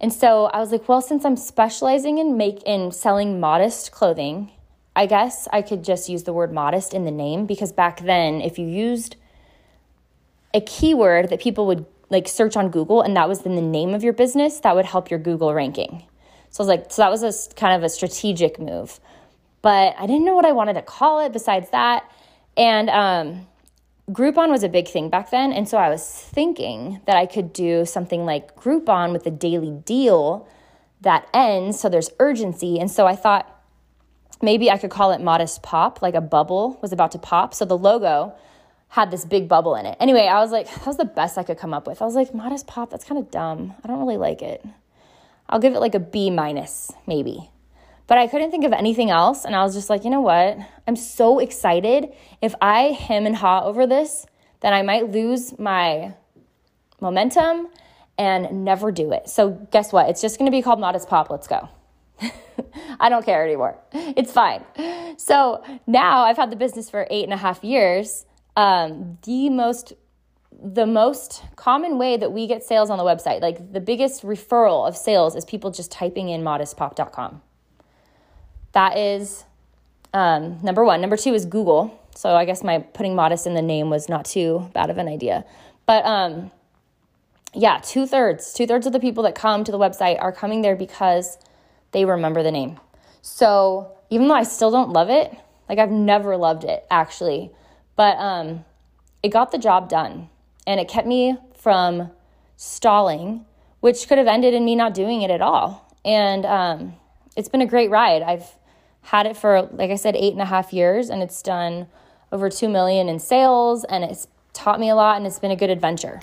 And 0.00 0.12
so 0.12 0.46
I 0.46 0.58
was 0.60 0.70
like, 0.70 0.88
well, 0.88 1.02
since 1.02 1.24
I'm 1.24 1.36
specializing 1.36 2.18
in 2.18 2.36
make 2.36 2.62
in 2.62 2.92
selling 2.92 3.40
modest 3.40 3.90
clothing, 3.90 4.52
I 4.94 5.06
guess 5.06 5.48
I 5.52 5.62
could 5.62 5.82
just 5.82 6.08
use 6.08 6.22
the 6.22 6.32
word 6.32 6.52
modest 6.52 6.94
in 6.94 7.04
the 7.04 7.10
name 7.10 7.46
because 7.46 7.72
back 7.72 8.00
then 8.00 8.40
if 8.40 8.58
you 8.58 8.66
used 8.66 9.16
a 10.54 10.60
keyword 10.60 11.30
that 11.30 11.40
people 11.40 11.66
would 11.66 11.84
like 12.10 12.28
search 12.28 12.56
on 12.56 12.70
Google 12.70 13.02
and 13.02 13.16
that 13.16 13.28
was 13.28 13.42
in 13.42 13.54
the 13.54 13.62
name 13.62 13.94
of 13.94 14.04
your 14.04 14.12
business, 14.12 14.60
that 14.60 14.74
would 14.74 14.84
help 14.84 15.10
your 15.10 15.18
Google 15.18 15.54
ranking. 15.54 16.04
So 16.50 16.62
I 16.62 16.66
was 16.66 16.68
like, 16.68 16.92
so 16.92 17.02
that 17.02 17.10
was 17.10 17.22
a 17.22 17.54
kind 17.54 17.74
of 17.74 17.82
a 17.82 17.88
strategic 17.88 18.60
move. 18.60 19.00
But 19.62 19.94
I 19.98 20.06
didn't 20.06 20.24
know 20.24 20.34
what 20.34 20.44
I 20.44 20.52
wanted 20.52 20.74
to 20.74 20.82
call 20.82 21.24
it 21.24 21.32
besides 21.32 21.70
that. 21.70 22.08
And 22.56 22.90
um, 22.90 23.46
Groupon 24.10 24.50
was 24.50 24.62
a 24.62 24.68
big 24.68 24.86
thing 24.86 25.08
back 25.08 25.30
then. 25.30 25.52
And 25.52 25.68
so 25.68 25.78
I 25.78 25.88
was 25.88 26.06
thinking 26.06 27.00
that 27.06 27.16
I 27.16 27.26
could 27.26 27.52
do 27.52 27.86
something 27.86 28.24
like 28.24 28.54
Groupon 28.56 29.12
with 29.12 29.26
a 29.26 29.30
daily 29.30 29.70
deal 29.70 30.46
that 31.00 31.26
ends. 31.32 31.80
So 31.80 31.88
there's 31.88 32.10
urgency. 32.20 32.78
And 32.78 32.90
so 32.90 33.06
I 33.06 33.16
thought 33.16 33.50
maybe 34.42 34.70
I 34.70 34.76
could 34.76 34.90
call 34.90 35.12
it 35.12 35.20
Modest 35.20 35.62
Pop, 35.62 36.02
like 36.02 36.14
a 36.14 36.20
bubble 36.20 36.78
was 36.82 36.92
about 36.92 37.12
to 37.12 37.18
pop. 37.18 37.54
So 37.54 37.64
the 37.64 37.78
logo 37.78 38.34
had 38.94 39.10
this 39.10 39.24
big 39.24 39.48
bubble 39.48 39.74
in 39.74 39.86
it. 39.86 39.96
Anyway, 39.98 40.28
I 40.28 40.38
was 40.38 40.52
like, 40.52 40.72
that 40.72 40.86
was 40.86 40.96
the 40.96 41.04
best 41.04 41.36
I 41.36 41.42
could 41.42 41.58
come 41.58 41.74
up 41.74 41.84
with. 41.84 42.00
I 42.00 42.04
was 42.04 42.14
like, 42.14 42.32
modest 42.32 42.68
pop, 42.68 42.90
that's 42.90 43.04
kind 43.04 43.18
of 43.18 43.28
dumb. 43.28 43.74
I 43.82 43.88
don't 43.88 43.98
really 43.98 44.16
like 44.16 44.40
it. 44.40 44.64
I'll 45.48 45.58
give 45.58 45.74
it 45.74 45.80
like 45.80 45.96
a 45.96 45.98
B 45.98 46.30
minus, 46.30 46.92
maybe. 47.04 47.50
But 48.06 48.18
I 48.18 48.28
couldn't 48.28 48.52
think 48.52 48.64
of 48.64 48.72
anything 48.72 49.10
else. 49.10 49.44
And 49.44 49.56
I 49.56 49.64
was 49.64 49.74
just 49.74 49.90
like, 49.90 50.04
you 50.04 50.10
know 50.10 50.20
what? 50.20 50.58
I'm 50.86 50.94
so 50.94 51.40
excited. 51.40 52.12
If 52.40 52.54
I 52.62 52.92
hem 52.92 53.26
and 53.26 53.34
haw 53.34 53.64
over 53.64 53.84
this, 53.84 54.26
then 54.60 54.72
I 54.72 54.82
might 54.82 55.10
lose 55.10 55.58
my 55.58 56.14
momentum 57.00 57.70
and 58.16 58.64
never 58.64 58.92
do 58.92 59.10
it. 59.10 59.28
So 59.28 59.66
guess 59.72 59.92
what? 59.92 60.08
It's 60.08 60.22
just 60.22 60.38
going 60.38 60.46
to 60.46 60.56
be 60.56 60.62
called 60.62 60.78
Modest 60.78 61.08
Pop. 61.08 61.30
Let's 61.30 61.48
go. 61.48 61.68
I 63.00 63.08
don't 63.08 63.26
care 63.26 63.44
anymore. 63.44 63.76
It's 63.92 64.30
fine. 64.30 64.64
So 65.16 65.64
now 65.84 66.22
I've 66.22 66.36
had 66.36 66.52
the 66.52 66.56
business 66.56 66.88
for 66.88 67.08
eight 67.10 67.24
and 67.24 67.32
a 67.32 67.36
half 67.36 67.64
years 67.64 68.24
um, 68.56 69.18
the 69.22 69.50
most 69.50 69.92
the 70.62 70.86
most 70.86 71.42
common 71.56 71.98
way 71.98 72.16
that 72.16 72.32
we 72.32 72.46
get 72.46 72.62
sales 72.62 72.88
on 72.88 72.96
the 72.96 73.04
website, 73.04 73.42
like 73.42 73.72
the 73.72 73.80
biggest 73.80 74.22
referral 74.22 74.86
of 74.86 74.96
sales, 74.96 75.34
is 75.34 75.44
people 75.44 75.70
just 75.70 75.90
typing 75.90 76.28
in 76.28 76.42
modestpop.com. 76.42 77.42
That 78.72 78.96
is 78.96 79.44
um, 80.14 80.58
number 80.62 80.84
one. 80.84 81.00
Number 81.00 81.16
two 81.16 81.34
is 81.34 81.44
Google. 81.44 82.00
So 82.14 82.34
I 82.34 82.44
guess 82.44 82.62
my 82.62 82.78
putting 82.78 83.14
modest 83.14 83.46
in 83.46 83.54
the 83.54 83.62
name 83.62 83.90
was 83.90 84.08
not 84.08 84.24
too 84.24 84.70
bad 84.72 84.88
of 84.88 84.98
an 84.98 85.08
idea. 85.08 85.44
But 85.86 86.04
um, 86.06 86.50
yeah, 87.52 87.80
two 87.82 88.06
thirds, 88.06 88.54
two 88.54 88.66
thirds 88.66 88.86
of 88.86 88.92
the 88.92 89.00
people 89.00 89.24
that 89.24 89.34
come 89.34 89.64
to 89.64 89.72
the 89.72 89.78
website 89.78 90.20
are 90.20 90.32
coming 90.32 90.62
there 90.62 90.76
because 90.76 91.36
they 91.92 92.04
remember 92.04 92.42
the 92.42 92.52
name. 92.52 92.78
So 93.22 93.92
even 94.10 94.28
though 94.28 94.34
I 94.34 94.44
still 94.44 94.70
don't 94.70 94.90
love 94.90 95.10
it, 95.10 95.34
like 95.68 95.78
I've 95.78 95.90
never 95.90 96.36
loved 96.36 96.64
it 96.64 96.86
actually 96.90 97.50
but 97.96 98.16
um, 98.18 98.64
it 99.22 99.28
got 99.28 99.52
the 99.52 99.58
job 99.58 99.88
done 99.88 100.28
and 100.66 100.80
it 100.80 100.88
kept 100.88 101.06
me 101.06 101.36
from 101.54 102.10
stalling, 102.56 103.44
which 103.80 104.08
could 104.08 104.18
have 104.18 104.26
ended 104.26 104.54
in 104.54 104.64
me 104.64 104.74
not 104.74 104.94
doing 104.94 105.22
it 105.22 105.30
at 105.30 105.40
all. 105.40 105.94
And 106.04 106.44
um, 106.44 106.94
it's 107.36 107.48
been 107.48 107.60
a 107.60 107.66
great 107.66 107.90
ride. 107.90 108.22
I've 108.22 108.46
had 109.02 109.26
it 109.26 109.36
for, 109.36 109.68
like 109.72 109.90
I 109.90 109.96
said, 109.96 110.16
eight 110.16 110.32
and 110.32 110.42
a 110.42 110.46
half 110.46 110.72
years, 110.72 111.10
and 111.10 111.22
it's 111.22 111.42
done 111.42 111.86
over 112.32 112.48
two 112.48 112.68
million 112.68 113.08
in 113.08 113.18
sales, 113.18 113.84
and 113.84 114.04
it's 114.04 114.26
taught 114.52 114.80
me 114.80 114.88
a 114.88 114.94
lot, 114.94 115.16
and 115.16 115.26
it's 115.26 115.38
been 115.38 115.50
a 115.50 115.56
good 115.56 115.70
adventure. 115.70 116.20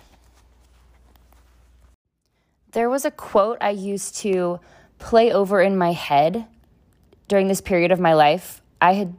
There 2.72 2.90
was 2.90 3.06
a 3.06 3.12
quote 3.12 3.58
I 3.62 3.72
used 3.72 4.16
to 4.18 4.60
play 4.98 5.32
over 5.32 5.62
in 5.62 5.78
my 5.78 5.92
head 5.92 6.46
during 7.28 7.48
this 7.48 7.62
period 7.62 7.92
of 7.92 8.00
my 8.00 8.13
life. 8.13 8.62
I 8.80 8.94
had 8.94 9.16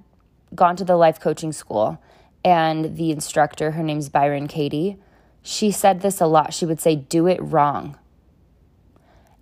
gone 0.55 0.77
to 0.77 0.85
the 0.85 0.97
life 0.97 1.21
coaching 1.21 1.53
school 1.53 2.03
and 2.45 2.97
the 2.97 3.11
instructor, 3.11 3.73
her 3.73 3.83
name's 3.83 4.09
Byron 4.09 4.49
Katie, 4.49 4.99
she 5.43 5.71
said 5.71 6.01
this 6.01 6.21
a 6.21 6.27
lot. 6.27 6.55
She 6.55 6.67
would 6.67 6.81
say, 6.81 6.97
Do 6.97 7.27
it 7.27 7.39
wrong. 7.41 7.99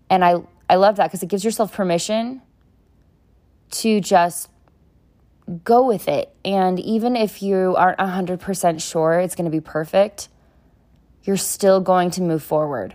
And 0.09 0.25
I, 0.25 0.43
I 0.69 0.77
love 0.77 0.97
that 0.97 1.07
because 1.07 1.23
it 1.23 1.29
gives 1.29 1.45
yourself 1.45 1.73
permission 1.73 2.43
to 3.73 4.01
just 4.01 4.49
go 5.65 5.87
with 5.87 6.09
it. 6.09 6.35
And 6.45 6.79
even 6.81 7.17
if 7.17 7.43
you 7.43 7.75
aren't 7.77 7.99
100% 7.99 8.81
sure 8.83 9.21
it's 9.21 9.35
going 9.35 9.45
to 9.45 9.51
be 9.51 9.61
perfect, 9.61 10.29
you're 11.25 11.37
still 11.37 11.81
going 11.81 12.11
to 12.13 12.23
move 12.23 12.43
forward. 12.43 12.95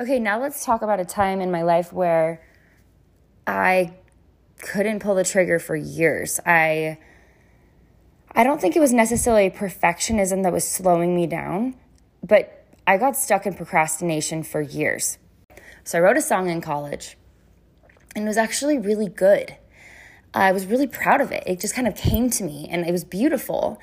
Okay, 0.00 0.18
now 0.18 0.40
let's 0.40 0.64
talk 0.64 0.82
about 0.82 0.98
a 0.98 1.04
time 1.04 1.40
in 1.40 1.50
my 1.50 1.62
life 1.62 1.92
where 1.92 2.42
I 3.46 3.92
couldn't 4.58 5.00
pull 5.00 5.14
the 5.14 5.24
trigger 5.24 5.58
for 5.58 5.76
years. 5.76 6.40
I 6.46 6.98
I 8.32 8.44
don't 8.44 8.60
think 8.60 8.76
it 8.76 8.80
was 8.80 8.92
necessarily 8.92 9.50
perfectionism 9.50 10.44
that 10.44 10.52
was 10.52 10.66
slowing 10.66 11.16
me 11.16 11.26
down, 11.26 11.74
but 12.22 12.64
I 12.86 12.96
got 12.96 13.16
stuck 13.16 13.44
in 13.44 13.54
procrastination 13.54 14.44
for 14.44 14.60
years. 14.60 15.18
So 15.82 15.98
I 15.98 16.00
wrote 16.00 16.16
a 16.16 16.22
song 16.22 16.48
in 16.48 16.60
college, 16.60 17.16
and 18.14 18.24
it 18.24 18.28
was 18.28 18.36
actually 18.36 18.78
really 18.78 19.08
good. 19.08 19.56
I 20.32 20.52
was 20.52 20.66
really 20.66 20.86
proud 20.86 21.20
of 21.20 21.32
it. 21.32 21.42
It 21.46 21.58
just 21.58 21.74
kind 21.74 21.88
of 21.88 21.96
came 21.96 22.30
to 22.30 22.44
me, 22.44 22.68
and 22.70 22.86
it 22.86 22.92
was 22.92 23.02
beautiful. 23.02 23.80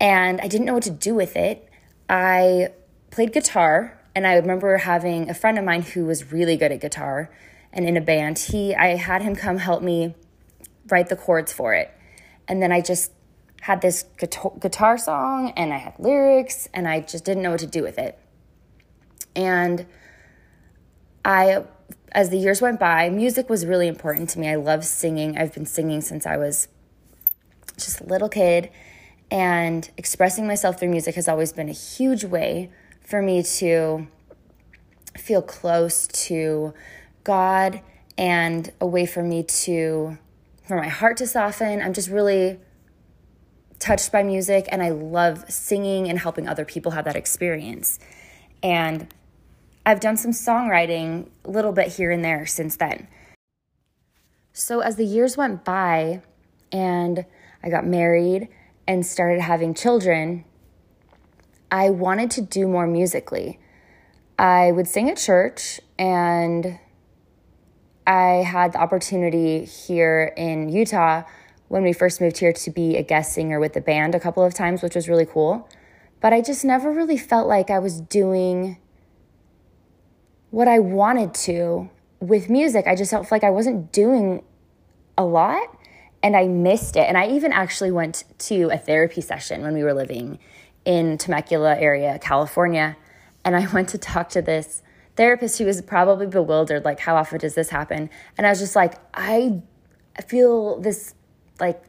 And 0.00 0.40
I 0.40 0.48
didn't 0.48 0.66
know 0.66 0.74
what 0.74 0.82
to 0.84 0.90
do 0.90 1.14
with 1.14 1.36
it. 1.36 1.68
I 2.08 2.70
played 3.10 3.32
guitar, 3.32 4.00
and 4.16 4.26
I 4.26 4.34
remember 4.34 4.78
having 4.78 5.30
a 5.30 5.34
friend 5.34 5.58
of 5.58 5.64
mine 5.64 5.82
who 5.82 6.06
was 6.06 6.32
really 6.32 6.56
good 6.56 6.72
at 6.72 6.80
guitar 6.80 7.30
and 7.72 7.88
in 7.88 7.96
a 7.96 8.00
band. 8.00 8.38
He, 8.38 8.74
I 8.74 8.96
had 8.96 9.22
him 9.22 9.36
come 9.36 9.58
help 9.58 9.82
me 9.82 10.14
write 10.88 11.08
the 11.08 11.16
chords 11.16 11.52
for 11.52 11.72
it, 11.74 11.92
and 12.48 12.60
then 12.60 12.72
I 12.72 12.80
just 12.80 13.12
had 13.62 13.80
this 13.80 14.04
guitar 14.18 14.96
song 14.98 15.52
and 15.56 15.72
I 15.72 15.78
had 15.78 15.94
lyrics 15.98 16.68
and 16.72 16.86
I 16.86 17.00
just 17.00 17.24
didn't 17.24 17.42
know 17.42 17.50
what 17.50 17.60
to 17.60 17.66
do 17.66 17.82
with 17.82 17.98
it. 17.98 18.18
And 19.34 19.86
I, 21.24 21.64
as 22.12 22.30
the 22.30 22.38
years 22.38 22.62
went 22.62 22.78
by, 22.78 23.10
music 23.10 23.50
was 23.50 23.66
really 23.66 23.88
important 23.88 24.30
to 24.30 24.38
me. 24.38 24.48
I 24.48 24.54
love 24.54 24.84
singing. 24.84 25.36
I've 25.36 25.52
been 25.52 25.66
singing 25.66 26.00
since 26.00 26.26
I 26.26 26.36
was 26.36 26.68
just 27.76 28.00
a 28.00 28.04
little 28.04 28.28
kid. 28.28 28.70
And 29.30 29.90
expressing 29.96 30.46
myself 30.46 30.78
through 30.78 30.90
music 30.90 31.16
has 31.16 31.26
always 31.26 31.52
been 31.52 31.68
a 31.68 31.72
huge 31.72 32.24
way 32.24 32.70
for 33.00 33.20
me 33.20 33.42
to 33.42 34.06
feel 35.18 35.42
close 35.42 36.06
to 36.06 36.72
God 37.24 37.80
and 38.16 38.72
a 38.80 38.86
way 38.86 39.04
for 39.04 39.22
me 39.22 39.42
to, 39.42 40.16
for 40.66 40.76
my 40.76 40.88
heart 40.88 41.16
to 41.16 41.26
soften. 41.26 41.82
I'm 41.82 41.92
just 41.92 42.08
really 42.08 42.60
touched 43.78 44.12
by 44.12 44.22
music 44.22 44.66
and 44.70 44.82
I 44.82 44.90
love 44.90 45.50
singing 45.50 46.08
and 46.08 46.18
helping 46.18 46.48
other 46.48 46.64
people 46.64 46.92
have 46.92 47.04
that 47.04 47.16
experience. 47.16 47.98
And 48.62 49.12
I've 49.84 50.00
done 50.00 50.16
some 50.16 50.32
songwriting 50.32 51.28
a 51.44 51.50
little 51.50 51.72
bit 51.72 51.88
here 51.88 52.10
and 52.10 52.24
there 52.24 52.46
since 52.46 52.76
then. 52.76 53.08
So 54.52 54.80
as 54.80 54.96
the 54.96 55.04
years 55.04 55.36
went 55.36 55.64
by 55.64 56.22
and 56.72 57.24
I 57.62 57.68
got 57.68 57.86
married 57.86 58.48
and 58.88 59.04
started 59.04 59.40
having 59.40 59.74
children, 59.74 60.44
I 61.70 61.90
wanted 61.90 62.30
to 62.32 62.40
do 62.40 62.66
more 62.66 62.86
musically. 62.86 63.58
I 64.38 64.72
would 64.72 64.88
sing 64.88 65.10
at 65.10 65.16
church 65.16 65.80
and 65.98 66.78
I 68.06 68.44
had 68.46 68.72
the 68.72 68.78
opportunity 68.78 69.64
here 69.64 70.32
in 70.36 70.68
Utah 70.68 71.24
when 71.68 71.82
we 71.82 71.92
first 71.92 72.20
moved 72.20 72.38
here 72.38 72.52
to 72.52 72.70
be 72.70 72.96
a 72.96 73.02
guest 73.02 73.34
singer 73.34 73.58
with 73.58 73.72
the 73.72 73.80
band 73.80 74.14
a 74.14 74.20
couple 74.20 74.44
of 74.44 74.54
times, 74.54 74.82
which 74.82 74.94
was 74.94 75.08
really 75.08 75.26
cool. 75.26 75.68
But 76.20 76.32
I 76.32 76.40
just 76.40 76.64
never 76.64 76.90
really 76.90 77.18
felt 77.18 77.48
like 77.48 77.70
I 77.70 77.78
was 77.78 78.00
doing 78.00 78.78
what 80.50 80.68
I 80.68 80.78
wanted 80.78 81.34
to 81.34 81.90
with 82.20 82.48
music. 82.48 82.86
I 82.86 82.94
just 82.94 83.10
felt 83.10 83.30
like 83.30 83.44
I 83.44 83.50
wasn't 83.50 83.92
doing 83.92 84.42
a 85.18 85.24
lot 85.24 85.76
and 86.22 86.36
I 86.36 86.46
missed 86.46 86.96
it. 86.96 87.06
And 87.08 87.18
I 87.18 87.28
even 87.28 87.52
actually 87.52 87.90
went 87.90 88.24
to 88.38 88.70
a 88.70 88.78
therapy 88.78 89.20
session 89.20 89.62
when 89.62 89.74
we 89.74 89.82
were 89.82 89.94
living 89.94 90.38
in 90.84 91.18
Temecula 91.18 91.76
area, 91.78 92.18
California. 92.18 92.96
And 93.44 93.56
I 93.56 93.66
went 93.72 93.88
to 93.90 93.98
talk 93.98 94.28
to 94.30 94.42
this 94.42 94.82
therapist 95.16 95.58
who 95.58 95.66
was 95.66 95.80
probably 95.82 96.26
bewildered, 96.26 96.84
like, 96.84 97.00
how 97.00 97.16
often 97.16 97.38
does 97.38 97.54
this 97.54 97.70
happen? 97.70 98.10
And 98.36 98.46
I 98.46 98.50
was 98.50 98.60
just 98.60 98.76
like, 98.76 98.94
I 99.14 99.62
feel 100.26 100.80
this 100.80 101.14
like 101.60 101.82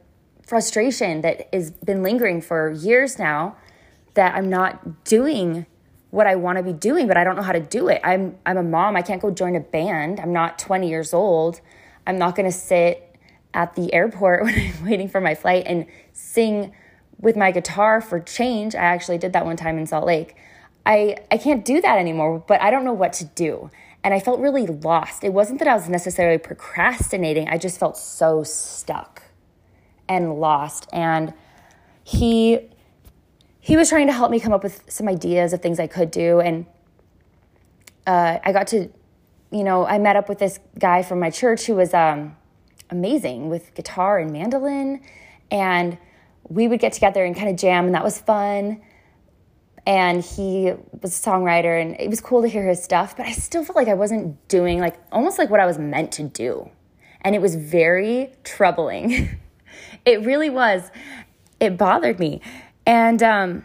frustration 0.48 1.20
that 1.20 1.48
has 1.52 1.70
been 1.70 2.02
lingering 2.02 2.40
for 2.40 2.70
years 2.70 3.18
now 3.18 3.56
that 4.14 4.34
I'm 4.34 4.48
not 4.48 5.04
doing 5.04 5.66
what 6.10 6.26
I 6.26 6.36
want 6.36 6.56
to 6.56 6.64
be 6.64 6.72
doing, 6.72 7.06
but 7.06 7.16
I 7.16 7.24
don't 7.24 7.36
know 7.36 7.42
how 7.42 7.52
to 7.52 7.60
do 7.60 7.88
it. 7.88 8.00
I'm 8.02 8.36
I'm 8.46 8.56
a 8.56 8.62
mom. 8.62 8.96
I 8.96 9.02
can't 9.02 9.20
go 9.20 9.30
join 9.30 9.54
a 9.56 9.60
band. 9.60 10.20
I'm 10.20 10.32
not 10.32 10.58
20 10.58 10.88
years 10.88 11.12
old. 11.12 11.60
I'm 12.06 12.18
not 12.18 12.34
going 12.34 12.50
to 12.50 12.56
sit 12.56 13.16
at 13.52 13.74
the 13.74 13.92
airport 13.92 14.42
when 14.44 14.54
I'm 14.54 14.84
waiting 14.84 15.08
for 15.08 15.20
my 15.20 15.34
flight 15.34 15.64
and 15.66 15.86
sing 16.12 16.72
with 17.20 17.36
my 17.36 17.50
guitar 17.50 18.00
for 18.00 18.18
change. 18.20 18.74
I 18.74 18.78
actually 18.78 19.18
did 19.18 19.34
that 19.34 19.44
one 19.44 19.56
time 19.56 19.76
in 19.78 19.86
Salt 19.86 20.06
Lake. 20.06 20.34
I 20.86 21.18
I 21.30 21.36
can't 21.36 21.64
do 21.64 21.80
that 21.82 21.98
anymore, 21.98 22.42
but 22.46 22.62
I 22.62 22.70
don't 22.70 22.84
know 22.84 22.94
what 22.94 23.12
to 23.14 23.26
do. 23.26 23.70
And 24.02 24.14
I 24.14 24.20
felt 24.20 24.40
really 24.40 24.66
lost. 24.66 25.24
It 25.24 25.34
wasn't 25.34 25.58
that 25.58 25.68
I 25.68 25.74
was 25.74 25.88
necessarily 25.88 26.38
procrastinating. 26.38 27.48
I 27.48 27.58
just 27.58 27.78
felt 27.78 27.98
so 27.98 28.42
stuck 28.44 29.27
and 30.08 30.34
lost. 30.34 30.88
And 30.92 31.34
he 32.04 32.60
he 33.60 33.76
was 33.76 33.90
trying 33.90 34.06
to 34.06 34.14
help 34.14 34.30
me 34.30 34.40
come 34.40 34.52
up 34.54 34.62
with 34.62 34.82
some 34.88 35.08
ideas 35.08 35.52
of 35.52 35.60
things 35.60 35.78
I 35.78 35.86
could 35.86 36.10
do. 36.10 36.40
And 36.40 36.64
uh, 38.06 38.38
I 38.42 38.52
got 38.52 38.68
to, 38.68 38.88
you 39.50 39.62
know, 39.62 39.84
I 39.84 39.98
met 39.98 40.16
up 40.16 40.26
with 40.26 40.38
this 40.38 40.58
guy 40.78 41.02
from 41.02 41.20
my 41.20 41.28
church 41.28 41.66
who 41.66 41.74
was 41.74 41.92
um, 41.92 42.34
amazing 42.88 43.50
with 43.50 43.74
guitar 43.74 44.18
and 44.18 44.32
mandolin. 44.32 45.02
And 45.50 45.98
we 46.48 46.66
would 46.66 46.80
get 46.80 46.94
together 46.94 47.24
and 47.24 47.36
kind 47.36 47.50
of 47.50 47.56
jam, 47.56 47.84
and 47.84 47.94
that 47.94 48.04
was 48.04 48.18
fun. 48.18 48.80
And 49.86 50.24
he 50.24 50.72
was 51.02 51.18
a 51.18 51.30
songwriter, 51.30 51.80
and 51.80 51.94
it 52.00 52.08
was 52.08 52.22
cool 52.22 52.42
to 52.42 52.48
hear 52.48 52.66
his 52.66 52.82
stuff, 52.82 53.16
but 53.16 53.26
I 53.26 53.32
still 53.32 53.64
felt 53.64 53.76
like 53.76 53.88
I 53.88 53.94
wasn't 53.94 54.48
doing 54.48 54.80
like 54.80 54.96
almost 55.12 55.38
like 55.38 55.50
what 55.50 55.60
I 55.60 55.66
was 55.66 55.78
meant 55.78 56.12
to 56.12 56.22
do. 56.22 56.70
And 57.20 57.34
it 57.34 57.42
was 57.42 57.54
very 57.54 58.32
troubling. 58.44 59.40
It 60.04 60.24
really 60.24 60.50
was. 60.50 60.90
It 61.60 61.76
bothered 61.76 62.18
me. 62.18 62.40
And 62.86 63.22
um, 63.22 63.64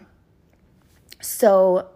so, 1.20 1.88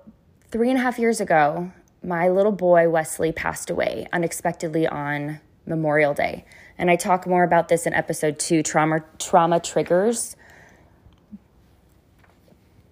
three 0.50 0.70
and 0.70 0.78
a 0.78 0.82
half 0.82 0.98
years 0.98 1.20
ago, 1.20 1.70
my 2.02 2.28
little 2.28 2.52
boy 2.52 2.88
Wesley 2.88 3.32
passed 3.32 3.70
away 3.70 4.06
unexpectedly 4.12 4.86
on 4.86 5.40
Memorial 5.66 6.14
Day. 6.14 6.44
And 6.78 6.90
I 6.90 6.96
talk 6.96 7.26
more 7.26 7.44
about 7.44 7.68
this 7.68 7.86
in 7.86 7.92
episode 7.92 8.38
two 8.38 8.62
trauma, 8.62 9.00
trauma 9.18 9.60
triggers. 9.60 10.36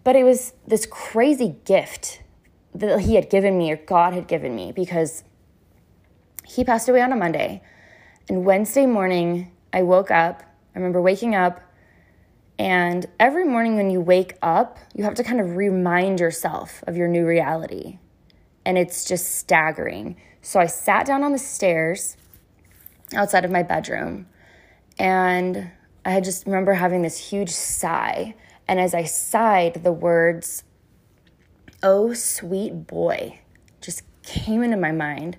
But 0.05 0.17
it 0.17 0.25
was 0.25 0.53
this 0.67 0.87
crazy 0.87 1.57
gift 1.65 2.23
that 2.75 3.01
he 3.01 3.15
had 3.15 3.31
given 3.31 3.57
me, 3.57 3.73
or 3.73 3.77
God 3.77 4.13
had 4.13 4.29
given 4.29 4.55
me, 4.55 4.73
because 4.73 5.25
he 6.45 6.65
passed 6.65 6.89
away 6.89 7.01
on 7.01 7.13
a 7.13 7.17
Monday. 7.17 7.63
And 8.29 8.45
Wednesday 8.45 8.87
morning, 8.87 9.53
I 9.73 9.83
woke 9.83 10.11
up 10.11 10.43
I 10.77 10.79
remember 10.79 11.01
waking 11.01 11.35
up, 11.35 11.63
and 12.59 13.07
every 13.19 13.47
morning 13.47 13.77
when 13.77 13.89
you 13.89 13.99
wake 13.99 14.35
up, 14.43 14.79
you 14.95 15.05
have 15.05 15.15
to 15.15 15.25
kind 15.25 15.41
of 15.41 15.57
remind 15.57 16.21
yourself 16.21 16.85
of 16.87 16.99
your 16.99 17.09
new 17.09 17.25
reality. 17.25 17.99
And 18.67 18.77
it's 18.77 19.07
just 19.07 19.37
staggering. 19.37 20.17
So 20.43 20.61
I 20.61 20.67
sat 20.67 21.07
down 21.07 21.23
on 21.23 21.33
the 21.33 21.39
stairs 21.39 22.19
outside 23.15 23.47
of 23.47 23.51
my 23.51 23.63
bedroom, 23.63 24.27
and 24.99 25.71
I 26.05 26.21
just 26.21 26.45
remember 26.45 26.75
having 26.75 27.01
this 27.01 27.31
huge 27.31 27.51
sigh. 27.51 28.35
And 28.69 28.79
as 28.79 28.93
I 28.93 29.05
sighed, 29.05 29.83
the 29.83 29.93
words, 29.93 30.63
Oh, 31.83 32.13
sweet 32.13 32.87
boy, 32.87 33.41
just 33.81 34.03
came 34.23 34.63
into 34.63 34.77
my 34.77 34.93
mind. 34.93 35.39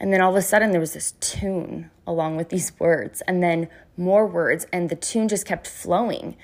And 0.00 0.10
then 0.10 0.22
all 0.22 0.30
of 0.30 0.36
a 0.36 0.42
sudden, 0.42 0.70
there 0.70 0.80
was 0.80 0.94
this 0.94 1.12
tune 1.20 1.90
along 2.06 2.36
with 2.36 2.48
these 2.48 2.72
words, 2.80 3.20
and 3.28 3.42
then 3.42 3.68
more 4.00 4.26
words, 4.26 4.66
and 4.72 4.88
the 4.88 4.96
tune 4.96 5.28
just 5.28 5.46
kept 5.46 5.66
flowing. 5.66 6.36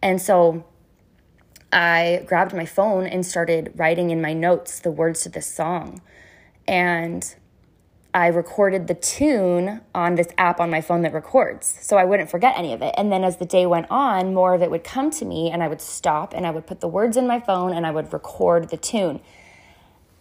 And 0.00 0.22
so 0.22 0.64
I 1.72 2.24
grabbed 2.26 2.54
my 2.54 2.64
phone 2.64 3.06
and 3.06 3.26
started 3.26 3.72
writing 3.76 4.10
in 4.10 4.22
my 4.22 4.32
notes 4.32 4.78
the 4.78 4.90
words 4.90 5.22
to 5.22 5.28
this 5.28 5.46
song. 5.46 6.00
And 6.66 7.34
I 8.12 8.26
recorded 8.26 8.88
the 8.88 8.94
tune 8.94 9.82
on 9.94 10.16
this 10.16 10.26
app 10.36 10.58
on 10.58 10.68
my 10.68 10.80
phone 10.80 11.02
that 11.02 11.12
records 11.12 11.78
so 11.80 11.96
I 11.96 12.04
wouldn't 12.04 12.28
forget 12.28 12.54
any 12.56 12.72
of 12.72 12.82
it. 12.82 12.92
And 12.96 13.12
then 13.12 13.22
as 13.22 13.36
the 13.36 13.44
day 13.44 13.66
went 13.66 13.86
on, 13.88 14.34
more 14.34 14.54
of 14.54 14.62
it 14.62 14.70
would 14.70 14.82
come 14.82 15.10
to 15.12 15.24
me, 15.24 15.50
and 15.50 15.62
I 15.62 15.68
would 15.68 15.80
stop 15.80 16.34
and 16.34 16.44
I 16.44 16.50
would 16.50 16.66
put 16.66 16.80
the 16.80 16.88
words 16.88 17.16
in 17.16 17.26
my 17.26 17.38
phone 17.38 17.72
and 17.72 17.86
I 17.86 17.90
would 17.92 18.12
record 18.12 18.70
the 18.70 18.76
tune. 18.76 19.20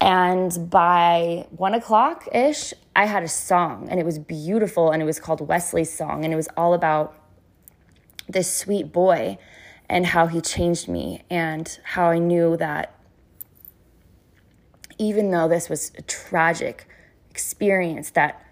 And 0.02 0.70
by 0.70 1.48
one 1.52 1.74
o'clock 1.74 2.28
ish, 2.34 2.74
I 2.96 3.06
had 3.06 3.24
a 3.24 3.28
song 3.28 3.88
and 3.90 4.00
it 4.00 4.06
was 4.06 4.18
beautiful 4.18 4.92
and 4.92 5.02
it 5.02 5.06
was 5.06 5.20
called 5.20 5.42
Wesley's 5.42 5.92
Song 5.92 6.24
and 6.24 6.34
it 6.34 6.38
was 6.38 6.48
all 6.56 6.74
about 6.74 7.16
this 8.28 8.54
sweet 8.56 8.92
boy. 8.92 9.38
and 9.90 10.06
how 10.06 10.28
he 10.28 10.40
changed 10.40 10.88
me 10.88 11.24
and 11.32 11.80
how 11.84 12.10
I 12.12 12.20
knew 12.20 12.56
that 12.58 12.96
even 15.00 15.32
though 15.32 15.48
this 15.48 15.68
was 15.68 15.92
a 15.98 16.02
tragic 16.04 16.88
experience 17.32 18.12
that 18.12 18.46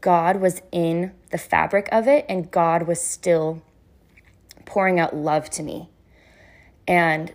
God 0.00 0.40
was 0.40 0.60
in 0.70 1.12
the 1.30 1.38
fabric 1.38 1.88
of 1.90 2.06
it 2.06 2.26
and 2.28 2.50
God 2.50 2.86
was 2.86 3.00
still 3.00 3.62
pouring 4.64 5.00
out 5.00 5.14
love 5.16 5.48
to 5.50 5.62
me. 5.62 5.88
And 6.86 7.32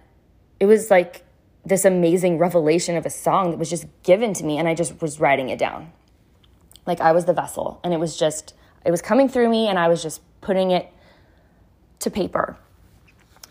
it 0.60 0.66
was 0.66 0.92
like 0.92 1.24
this 1.68 1.86
amazing 1.86 2.38
revelation 2.38 2.96
of 2.96 3.06
a 3.06 3.10
song 3.10 3.52
that 3.52 3.58
was 3.58 3.70
just 3.70 3.86
given 4.04 4.34
to 4.34 4.44
me 4.44 4.58
and 4.58 4.68
I 4.68 4.74
just 4.74 5.02
was 5.02 5.20
writing 5.20 5.50
it 5.50 5.60
down. 5.60 5.92
Like 6.86 7.02
I 7.02 7.12
was 7.12 7.26
the 7.26 7.34
vessel 7.34 7.80
and 7.84 7.94
it 7.94 8.00
was 8.00 8.18
just 8.18 8.54
it 8.86 8.92
was 8.92 9.02
coming 9.02 9.28
through 9.28 9.50
me 9.50 9.68
and 9.68 9.78
I 9.78 9.90
was 9.90 10.02
just 10.02 10.22
putting 10.40 10.72
it 10.72 10.90
to 12.00 12.10
paper. 12.10 12.58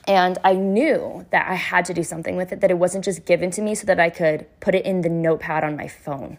And 0.09 0.39
I 0.45 0.55
knew 0.55 1.27
that 1.31 1.51
I 1.51 1.55
had 1.55 1.85
to 1.87 1.95
do 1.95 2.05
something 2.05 2.37
with 2.37 2.53
it, 2.53 2.61
that 2.61 2.71
it 2.71 2.79
wasn't 2.79 3.05
just 3.05 3.27
given 3.27 3.51
to 3.51 3.61
me 3.61 3.75
so 3.75 3.87
that 3.87 3.99
I 3.99 4.09
could 4.09 4.47
put 4.61 4.75
it 4.75 4.87
in 4.87 5.01
the 5.01 5.09
notepad 5.09 5.65
on 5.65 5.77
my 5.77 5.89
phone. 5.89 6.39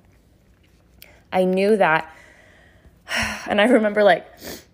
I 1.33 1.43
knew 1.43 1.75
that, 1.75 2.09
and 3.45 3.59
I 3.59 3.65
remember 3.65 4.03
like 4.03 4.25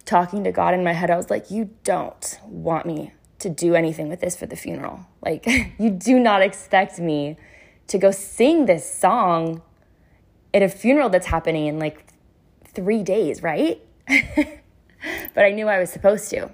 talking 0.06 0.44
to 0.44 0.52
God 0.52 0.76
in 0.76 0.84
my 0.84 0.94
head. 0.94 1.10
I 1.10 1.18
was 1.18 1.30
like, 1.30 1.50
You 1.50 1.72
don't 1.84 2.40
want 2.46 2.86
me 2.86 3.12
to 3.44 3.50
do 3.50 3.76
anything 3.76 4.10
with 4.10 4.20
this 4.20 4.36
for 4.36 4.46
the 4.46 4.56
funeral. 4.56 5.06
Like, 5.22 5.46
you 5.78 5.90
do 5.90 6.20
not 6.20 6.42
expect 6.42 7.00
me 7.00 7.38
to 7.88 7.98
go 7.98 8.12
sing 8.12 8.66
this 8.66 8.92
song 8.92 9.62
at 10.54 10.62
a 10.62 10.70
funeral 10.70 11.10
that's 11.10 11.28
happening 11.28 11.68
in 11.68 11.80
like 11.80 12.06
three 12.66 13.04
days, 13.04 13.44
right? 13.44 13.82
but 14.08 15.44
I 15.46 15.52
knew 15.52 15.68
I 15.68 15.80
was 15.80 15.92
supposed 15.92 16.30
to. 16.32 16.52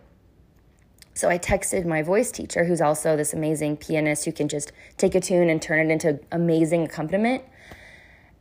So 1.13 1.29
I 1.29 1.37
texted 1.37 1.85
my 1.85 2.01
voice 2.01 2.31
teacher, 2.31 2.63
who's 2.63 2.79
also 2.79 3.17
this 3.17 3.33
amazing 3.33 3.77
pianist 3.77 4.23
who 4.23 4.31
can 4.31 4.47
just 4.47 4.71
take 4.97 5.15
a 5.15 5.19
tune 5.19 5.49
and 5.49 5.61
turn 5.61 5.89
it 5.89 5.91
into 5.91 6.19
amazing 6.31 6.83
accompaniment. 6.83 7.43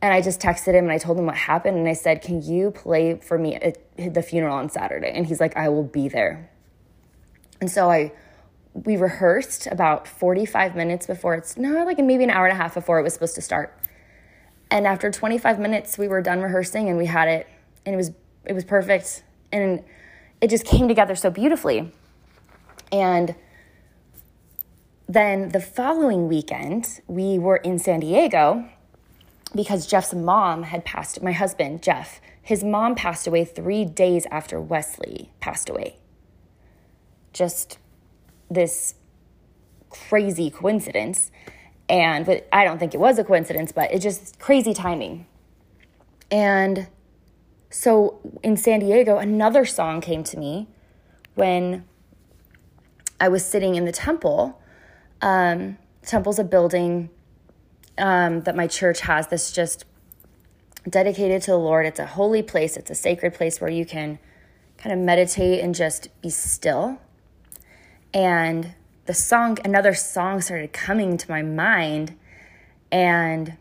And 0.01 0.13
I 0.13 0.21
just 0.21 0.39
texted 0.39 0.75
him 0.75 0.85
and 0.85 0.91
I 0.91 0.97
told 0.97 1.19
him 1.19 1.25
what 1.25 1.35
happened. 1.35 1.77
And 1.77 1.89
I 1.89 1.93
said, 1.93 2.21
Can 2.21 2.41
you 2.41 2.71
play 2.71 3.15
for 3.15 3.37
me 3.37 3.55
at 3.55 3.77
the 3.97 4.21
funeral 4.21 4.55
on 4.55 4.69
Saturday? 4.69 5.11
And 5.13 5.25
he's 5.25 5.41
like, 5.41 5.57
I 5.57 5.67
will 5.67 5.83
be 5.83 6.07
there. 6.07 6.49
And 7.59 7.69
so 7.69 7.91
I, 7.91 8.13
we 8.73 8.97
rehearsed 8.97 9.67
about 9.67 10.07
45 10.07 10.75
minutes 10.75 11.07
before 11.07 11.35
it's, 11.35 11.57
no, 11.57 11.83
like 11.83 11.97
maybe 11.99 12.23
an 12.23 12.29
hour 12.29 12.45
and 12.45 12.53
a 12.53 12.61
half 12.61 12.75
before 12.75 12.99
it 12.99 13.03
was 13.03 13.13
supposed 13.13 13.35
to 13.35 13.41
start. 13.41 13.77
And 14.71 14.85
after 14.85 15.09
25 15.09 15.59
minutes, 15.59 15.97
we 15.97 16.07
were 16.07 16.21
done 16.21 16.41
rehearsing 16.41 16.89
and 16.89 16.97
we 16.97 17.07
had 17.07 17.27
it. 17.27 17.47
And 17.85 17.93
it 17.93 17.97
was, 17.97 18.11
it 18.45 18.53
was 18.53 18.63
perfect. 18.63 19.23
And 19.51 19.83
it 20.41 20.49
just 20.49 20.65
came 20.65 20.87
together 20.87 21.15
so 21.15 21.29
beautifully. 21.29 21.91
And 22.91 23.35
then 25.07 25.49
the 25.49 25.59
following 25.59 26.27
weekend, 26.27 27.01
we 27.07 27.39
were 27.39 27.57
in 27.57 27.79
San 27.79 28.01
Diego 28.01 28.69
because 29.55 29.87
Jeff's 29.87 30.13
mom 30.13 30.63
had 30.63 30.85
passed, 30.85 31.23
my 31.23 31.31
husband, 31.31 31.81
Jeff, 31.81 32.21
his 32.41 32.63
mom 32.63 32.95
passed 32.95 33.25
away 33.25 33.45
three 33.45 33.85
days 33.85 34.27
after 34.29 34.61
Wesley 34.61 35.31
passed 35.39 35.69
away. 35.69 35.97
Just 37.33 37.79
this 38.49 38.95
crazy 39.89 40.49
coincidence. 40.49 41.31
And 41.87 42.25
but 42.25 42.47
I 42.51 42.63
don't 42.63 42.77
think 42.77 42.93
it 42.93 42.99
was 42.99 43.17
a 43.17 43.23
coincidence, 43.23 43.71
but 43.71 43.91
it's 43.91 44.03
just 44.03 44.39
crazy 44.39 44.73
timing. 44.73 45.25
And 46.31 46.87
so 47.69 48.19
in 48.43 48.57
San 48.57 48.79
Diego, 48.79 49.17
another 49.17 49.65
song 49.65 50.01
came 50.01 50.23
to 50.25 50.37
me 50.37 50.67
when 51.35 51.85
I 53.19 53.27
was 53.29 53.45
sitting 53.45 53.75
in 53.75 53.85
the 53.85 53.91
temple. 53.91 54.61
Um, 55.21 55.77
temple's 56.03 56.39
a 56.39 56.43
building 56.43 57.09
um, 57.97 58.41
that 58.41 58.55
my 58.55 58.67
church 58.67 59.01
has 59.01 59.27
that's 59.27 59.51
just 59.51 59.85
dedicated 60.87 61.41
to 61.43 61.51
the 61.51 61.57
Lord. 61.57 61.85
It's 61.85 61.99
a 61.99 62.05
holy 62.05 62.41
place, 62.41 62.77
it's 62.77 62.89
a 62.89 62.95
sacred 62.95 63.33
place 63.33 63.59
where 63.59 63.69
you 63.69 63.85
can 63.85 64.19
kind 64.77 64.93
of 64.93 64.99
meditate 64.99 65.59
and 65.59 65.75
just 65.75 66.09
be 66.21 66.29
still. 66.29 66.99
And 68.13 68.73
the 69.05 69.13
song, 69.13 69.57
another 69.63 69.93
song 69.93 70.41
started 70.41 70.73
coming 70.73 71.17
to 71.17 71.29
my 71.29 71.41
mind. 71.41 72.17
And 72.91 73.57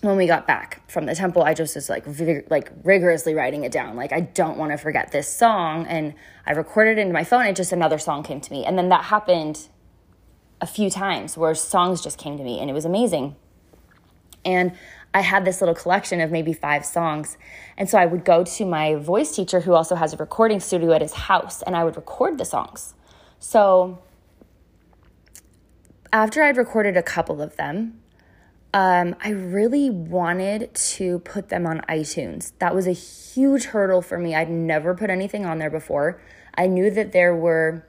when 0.00 0.16
we 0.16 0.26
got 0.26 0.46
back 0.46 0.88
from 0.90 1.06
the 1.06 1.14
temple, 1.14 1.42
I 1.42 1.54
just 1.54 1.74
was 1.74 1.88
like 1.88 2.04
like 2.50 2.70
rigorously 2.82 3.34
writing 3.34 3.64
it 3.64 3.72
down. 3.72 3.96
Like 3.96 4.12
I 4.12 4.20
don't 4.20 4.58
want 4.58 4.72
to 4.72 4.78
forget 4.78 5.12
this 5.12 5.28
song, 5.28 5.86
and 5.86 6.14
I 6.46 6.52
recorded 6.52 6.98
it 6.98 7.00
into 7.00 7.14
my 7.14 7.24
phone. 7.24 7.46
And 7.46 7.56
just 7.56 7.72
another 7.72 7.98
song 7.98 8.22
came 8.22 8.40
to 8.40 8.52
me, 8.52 8.64
and 8.64 8.78
then 8.78 8.88
that 8.90 9.04
happened 9.04 9.68
a 10.60 10.66
few 10.66 10.90
times 10.90 11.36
where 11.36 11.54
songs 11.54 12.02
just 12.02 12.18
came 12.18 12.36
to 12.38 12.44
me, 12.44 12.60
and 12.60 12.70
it 12.70 12.72
was 12.72 12.84
amazing. 12.84 13.36
And 14.44 14.72
I 15.14 15.20
had 15.20 15.44
this 15.44 15.60
little 15.60 15.74
collection 15.74 16.20
of 16.20 16.30
maybe 16.30 16.52
five 16.52 16.84
songs, 16.84 17.38
and 17.78 17.88
so 17.88 17.98
I 17.98 18.06
would 18.06 18.24
go 18.24 18.44
to 18.44 18.66
my 18.66 18.94
voice 18.96 19.34
teacher, 19.34 19.60
who 19.60 19.72
also 19.72 19.94
has 19.94 20.12
a 20.12 20.16
recording 20.16 20.60
studio 20.60 20.92
at 20.92 21.00
his 21.00 21.14
house, 21.14 21.62
and 21.62 21.74
I 21.76 21.84
would 21.84 21.96
record 21.96 22.36
the 22.36 22.44
songs. 22.44 22.94
So 23.46 23.98
after 26.10 26.42
I'd 26.42 26.56
recorded 26.56 26.96
a 26.96 27.02
couple 27.02 27.42
of 27.42 27.56
them, 27.56 28.00
um, 28.72 29.14
I 29.22 29.28
really 29.28 29.90
wanted 29.90 30.74
to 30.74 31.18
put 31.18 31.50
them 31.50 31.66
on 31.66 31.82
iTunes. 31.82 32.52
That 32.58 32.74
was 32.74 32.86
a 32.86 32.92
huge 32.92 33.66
hurdle 33.66 34.00
for 34.00 34.18
me. 34.18 34.34
I'd 34.34 34.48
never 34.48 34.94
put 34.94 35.10
anything 35.10 35.44
on 35.44 35.58
there 35.58 35.68
before. 35.68 36.22
I 36.54 36.66
knew 36.66 36.90
that 36.92 37.12
there 37.12 37.36
were 37.36 37.86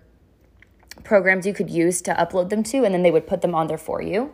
programs 1.05 1.47
you 1.47 1.53
could 1.53 1.69
use 1.69 2.01
to 2.01 2.13
upload 2.13 2.49
them 2.49 2.61
to, 2.63 2.83
and 2.83 2.93
then 2.93 3.03
they 3.03 3.11
would 3.11 3.25
put 3.25 3.41
them 3.41 3.55
on 3.55 3.67
there 3.67 3.77
for 3.77 4.01
you. 4.01 4.33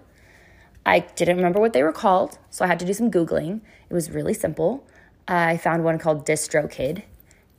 I 0.87 1.01
didn't 1.01 1.37
remember 1.37 1.59
what 1.59 1.73
they 1.73 1.83
were 1.83 1.93
called, 1.93 2.39
so 2.49 2.65
I 2.65 2.67
had 2.67 2.79
to 2.79 2.85
do 2.85 2.93
some 2.93 3.11
Googling. 3.11 3.61
It 3.91 3.93
was 3.93 4.09
really 4.09 4.33
simple. 4.33 4.87
I 5.27 5.57
found 5.57 5.83
one 5.83 5.99
called 5.99 6.25
DistroKid, 6.25 7.03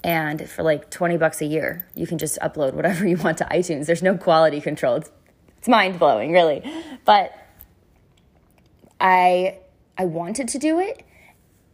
and 0.05 0.49
for 0.49 0.63
like 0.63 0.91
20 0.91 1.17
bucks 1.17 1.41
a 1.41 1.47
year, 1.47 1.87
you 1.95 2.07
can 2.07 2.19
just 2.19 2.39
upload 2.41 2.75
whatever 2.75 3.07
you 3.09 3.17
want 3.17 3.39
to 3.39 3.45
iTunes. 3.45 3.87
There's 3.87 4.03
no 4.03 4.17
quality 4.17 4.61
control. 4.61 4.97
It's, 4.97 5.11
it's 5.59 5.69
mind 5.69 5.99
blowing, 5.99 6.33
really. 6.33 6.63
But 7.05 7.33
I 9.01 9.59
I 9.99 10.07
wanted 10.07 10.49
to 10.49 10.59
do 10.59 10.81
it 10.81 11.05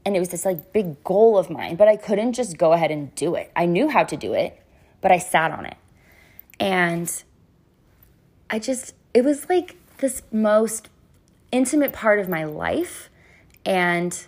and 0.04 0.16
it 0.16 0.18
was 0.18 0.30
this 0.30 0.44
like 0.44 0.72
big 0.72 1.04
goal 1.04 1.36
of 1.36 1.50
mine, 1.50 1.76
but 1.76 1.86
I 1.86 1.96
couldn't 1.96 2.32
just 2.32 2.56
go 2.56 2.72
ahead 2.72 2.90
and 2.90 3.14
do 3.14 3.34
it. 3.34 3.52
I 3.54 3.66
knew 3.66 3.88
how 3.88 4.04
to 4.04 4.16
do 4.16 4.32
it, 4.32 4.60
but 5.00 5.12
I 5.12 5.18
sat 5.18 5.50
on 5.50 5.66
it. 5.66 5.76
And 6.58 7.22
I 8.50 8.58
just 8.58 8.94
it 9.14 9.24
was 9.24 9.48
like 9.48 9.76
this 9.98 10.22
most 10.32 10.88
intimate 11.52 11.92
part 11.92 12.20
of 12.20 12.28
my 12.28 12.44
life 12.44 13.10
and 13.64 14.26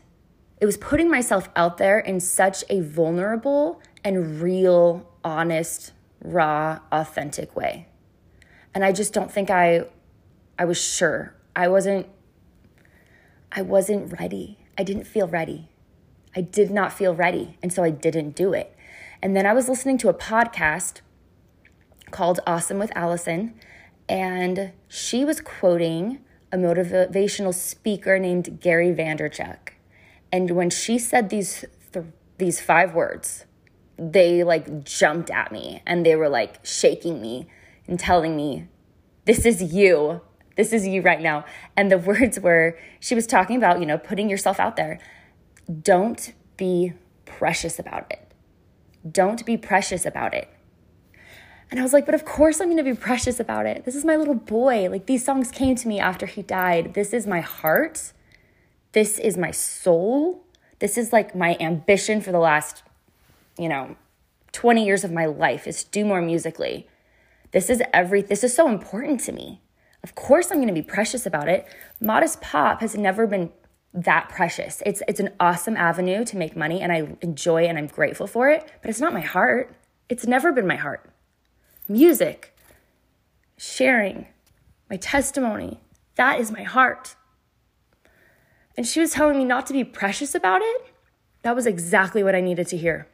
it 0.60 0.66
was 0.66 0.76
putting 0.76 1.10
myself 1.10 1.48
out 1.56 1.78
there 1.78 1.98
in 1.98 2.20
such 2.20 2.62
a 2.68 2.80
vulnerable 2.80 3.80
and 4.04 4.40
real, 4.40 5.08
honest, 5.24 5.92
raw, 6.22 6.80
authentic 6.92 7.56
way. 7.56 7.86
And 8.74 8.84
I 8.84 8.92
just 8.92 9.12
don't 9.12 9.30
think 9.30 9.50
I 9.50 9.84
I 10.58 10.64
was 10.64 10.80
sure. 10.80 11.34
I 11.56 11.68
wasn't 11.68 12.06
I 13.52 13.62
wasn't 13.62 14.18
ready. 14.20 14.58
I 14.78 14.82
didn't 14.82 15.04
feel 15.04 15.26
ready. 15.26 15.68
I 16.34 16.40
did 16.40 16.70
not 16.70 16.92
feel 16.92 17.14
ready. 17.14 17.58
And 17.62 17.72
so 17.72 17.82
I 17.82 17.90
didn't 17.90 18.36
do 18.36 18.52
it. 18.52 18.76
And 19.22 19.36
then 19.36 19.46
I 19.46 19.52
was 19.52 19.68
listening 19.68 19.98
to 19.98 20.08
a 20.08 20.14
podcast 20.14 21.00
called 22.10 22.40
Awesome 22.46 22.78
with 22.78 22.92
Allison, 22.96 23.54
and 24.08 24.72
she 24.88 25.24
was 25.24 25.40
quoting 25.40 26.20
a 26.52 26.56
motivational 26.56 27.54
speaker 27.54 28.18
named 28.18 28.60
Gary 28.60 28.92
Vaynerchuk. 28.92 29.70
And 30.32 30.52
when 30.52 30.70
she 30.70 30.98
said 30.98 31.30
these 31.30 31.64
th- 31.92 32.06
these 32.38 32.60
five 32.60 32.94
words, 32.94 33.44
they 34.00 34.42
like 34.44 34.84
jumped 34.84 35.30
at 35.30 35.52
me 35.52 35.82
and 35.86 36.06
they 36.06 36.16
were 36.16 36.28
like 36.28 36.64
shaking 36.64 37.20
me 37.20 37.46
and 37.86 38.00
telling 38.00 38.34
me, 38.34 38.68
"This 39.26 39.44
is 39.44 39.62
you 39.74 40.22
this 40.60 40.74
is 40.74 40.86
you 40.86 41.00
right 41.00 41.22
now. 41.22 41.46
And 41.74 41.90
the 41.90 41.96
words 42.12 42.38
were, 42.38 42.78
she 43.00 43.14
was 43.14 43.26
talking 43.26 43.56
about, 43.56 43.80
you 43.80 43.86
know, 43.86 43.96
putting 43.96 44.28
yourself 44.28 44.60
out 44.60 44.76
there. 44.76 44.98
Don't 45.82 46.34
be 46.58 46.92
precious 47.24 47.78
about 47.78 48.10
it. 48.10 48.32
Don't 49.10 49.46
be 49.46 49.56
precious 49.56 50.04
about 50.04 50.34
it. 50.34 50.48
And 51.70 51.80
I 51.80 51.82
was 51.82 51.94
like, 51.94 52.04
but 52.04 52.14
of 52.14 52.26
course 52.26 52.60
I'm 52.60 52.76
to 52.76 52.82
be 52.82 52.94
precious 52.94 53.40
about 53.40 53.64
it. 53.64 53.84
This 53.84 53.94
is 53.94 54.04
my 54.04 54.16
little 54.16 54.34
boy. 54.34 54.90
Like 54.90 55.06
these 55.06 55.24
songs 55.24 55.50
came 55.50 55.76
to 55.76 55.88
me 55.88 55.98
after 55.98 56.26
he 56.26 56.42
died. 56.42 56.92
This 56.92 57.14
is 57.14 57.26
my 57.26 57.40
heart. 57.40 58.12
This 58.92 59.18
is 59.18 59.38
my 59.38 59.52
soul. 59.52 60.44
This 60.80 60.98
is 60.98 61.12
like 61.12 61.34
my 61.34 61.56
ambition 61.58 62.20
for 62.20 62.32
the 62.32 62.38
last, 62.38 62.82
you 63.60 63.68
know, 63.68 63.96
20 64.52 64.84
years 64.84 65.04
of 65.04 65.12
my 65.12 65.26
life 65.26 65.66
is 65.66 65.84
to 65.84 65.90
do 65.90 66.04
more 66.04 66.22
musically. 66.22 66.88
This 67.52 67.68
is 67.68 67.82
every 67.92 68.22
this 68.22 68.42
is 68.42 68.54
so 68.54 68.68
important 68.68 69.20
to 69.20 69.32
me. 69.32 69.60
Of 70.02 70.14
course, 70.14 70.50
I'm 70.50 70.58
going 70.58 70.68
to 70.68 70.74
be 70.74 70.82
precious 70.82 71.26
about 71.26 71.48
it. 71.48 71.66
Modest 72.00 72.40
Pop 72.40 72.80
has 72.80 72.96
never 72.96 73.26
been 73.26 73.52
that 73.92 74.28
precious. 74.28 74.82
It's 74.86 75.02
it's 75.06 75.20
an 75.20 75.30
awesome 75.38 75.76
avenue 75.76 76.24
to 76.24 76.36
make 76.36 76.56
money 76.56 76.80
and 76.80 76.92
I 76.92 77.16
enjoy 77.20 77.64
and 77.64 77.76
I'm 77.76 77.86
grateful 77.86 78.26
for 78.26 78.48
it, 78.48 78.70
but 78.80 78.88
it's 78.88 79.00
not 79.00 79.12
my 79.12 79.20
heart. 79.20 79.74
It's 80.08 80.26
never 80.26 80.52
been 80.52 80.66
my 80.66 80.76
heart. 80.76 81.10
Music 81.88 82.56
sharing 83.58 84.26
my 84.88 84.96
testimony. 84.96 85.80
That 86.14 86.40
is 86.40 86.50
my 86.50 86.62
heart. 86.62 87.14
And 88.76 88.86
she 88.86 89.00
was 89.00 89.12
telling 89.12 89.36
me 89.36 89.44
not 89.44 89.66
to 89.66 89.72
be 89.72 89.84
precious 89.84 90.34
about 90.34 90.62
it. 90.62 90.94
That 91.42 91.54
was 91.54 91.66
exactly 91.66 92.22
what 92.22 92.34
I 92.34 92.40
needed 92.40 92.68
to 92.68 92.76
hear. 92.76 93.06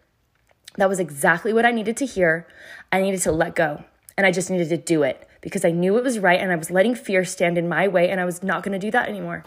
That 0.77 0.89
was 0.89 1.01
exactly 1.01 1.53
what 1.53 1.67
I 1.67 1.71
needed 1.71 1.97
to 1.99 2.07
hear. 2.07 2.47
I 2.93 3.01
needed 3.01 3.21
to 3.23 3.33
let 3.33 3.55
go 3.55 3.85
and 4.17 4.27
I 4.27 4.31
just 4.31 4.51
needed 4.51 4.69
to 4.71 4.77
do 4.77 5.03
it 5.03 5.29
because 5.41 5.65
I 5.65 5.71
knew 5.71 5.97
it 5.99 6.05
was 6.05 6.19
right 6.19 6.41
and 6.41 6.53
I 6.53 6.57
was 6.57 6.71
letting 6.71 6.95
fear 6.95 7.25
stand 7.25 7.59
in 7.59 7.69
my 7.69 7.89
way 7.89 8.11
and 8.11 8.21
I 8.21 8.25
was 8.25 8.43
not 8.43 8.63
going 8.63 8.73
to 8.73 8.79
do 8.79 8.91
that 8.91 9.09
anymore. 9.09 9.45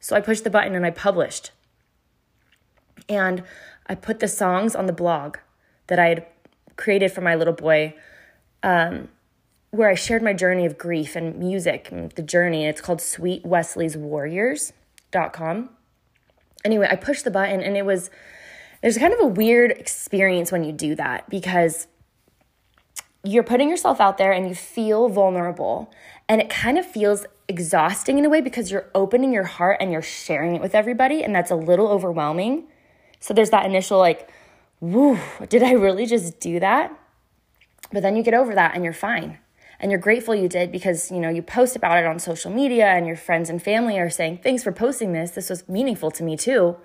So 0.00 0.16
I 0.16 0.20
pushed 0.20 0.44
the 0.44 0.50
button 0.50 0.74
and 0.74 0.84
I 0.84 0.90
published. 0.90 1.52
And 3.08 3.42
I 3.86 3.94
put 3.94 4.20
the 4.20 4.28
songs 4.28 4.74
on 4.74 4.84
the 4.86 4.92
blog 4.92 5.38
that 5.86 5.98
I 5.98 6.08
had 6.08 6.26
created 6.76 7.12
for 7.12 7.20
my 7.20 7.34
little 7.34 7.52
boy, 7.52 7.94
um, 8.62 9.08
where 9.70 9.90
I 9.90 9.94
shared 9.94 10.22
my 10.22 10.32
journey 10.32 10.64
of 10.66 10.78
grief 10.78 11.14
and 11.16 11.38
music 11.38 11.90
and 11.90 12.10
the 12.12 12.22
journey. 12.22 12.64
And 12.64 12.70
It's 12.70 12.80
called 12.80 13.00
sweetwesleyswarriors.com. 13.00 15.70
Anyway, 16.64 16.88
I 16.90 16.96
pushed 16.96 17.24
the 17.24 17.30
button 17.30 17.60
and 17.60 17.76
it 17.76 17.84
was, 17.84 18.08
there's 18.84 18.98
kind 18.98 19.14
of 19.14 19.20
a 19.20 19.26
weird 19.26 19.70
experience 19.70 20.52
when 20.52 20.62
you 20.62 20.70
do 20.70 20.94
that 20.94 21.30
because 21.30 21.86
you're 23.24 23.42
putting 23.42 23.70
yourself 23.70 23.98
out 23.98 24.18
there 24.18 24.30
and 24.30 24.46
you 24.46 24.54
feel 24.54 25.08
vulnerable. 25.08 25.90
And 26.28 26.38
it 26.38 26.50
kind 26.50 26.76
of 26.76 26.84
feels 26.84 27.24
exhausting 27.48 28.18
in 28.18 28.26
a 28.26 28.28
way 28.28 28.42
because 28.42 28.70
you're 28.70 28.90
opening 28.94 29.32
your 29.32 29.44
heart 29.44 29.78
and 29.80 29.90
you're 29.90 30.02
sharing 30.02 30.54
it 30.54 30.60
with 30.60 30.74
everybody. 30.74 31.22
And 31.22 31.34
that's 31.34 31.50
a 31.50 31.56
little 31.56 31.88
overwhelming. 31.88 32.64
So 33.20 33.32
there's 33.32 33.48
that 33.48 33.64
initial, 33.64 33.98
like, 33.98 34.30
woo, 34.80 35.18
did 35.48 35.62
I 35.62 35.72
really 35.72 36.04
just 36.04 36.38
do 36.38 36.60
that? 36.60 36.94
But 37.90 38.02
then 38.02 38.16
you 38.16 38.22
get 38.22 38.34
over 38.34 38.54
that 38.54 38.74
and 38.74 38.84
you're 38.84 38.92
fine. 38.92 39.38
And 39.80 39.90
you're 39.90 39.98
grateful 39.98 40.34
you 40.34 40.46
did 40.46 40.70
because, 40.70 41.10
you 41.10 41.20
know, 41.20 41.30
you 41.30 41.40
post 41.40 41.74
about 41.74 41.96
it 41.96 42.04
on 42.04 42.18
social 42.18 42.50
media 42.50 42.88
and 42.88 43.06
your 43.06 43.16
friends 43.16 43.48
and 43.48 43.62
family 43.62 43.98
are 43.98 44.10
saying, 44.10 44.40
thanks 44.42 44.62
for 44.62 44.72
posting 44.72 45.14
this. 45.14 45.30
This 45.30 45.48
was 45.48 45.66
meaningful 45.70 46.10
to 46.10 46.22
me 46.22 46.36
too. 46.36 46.76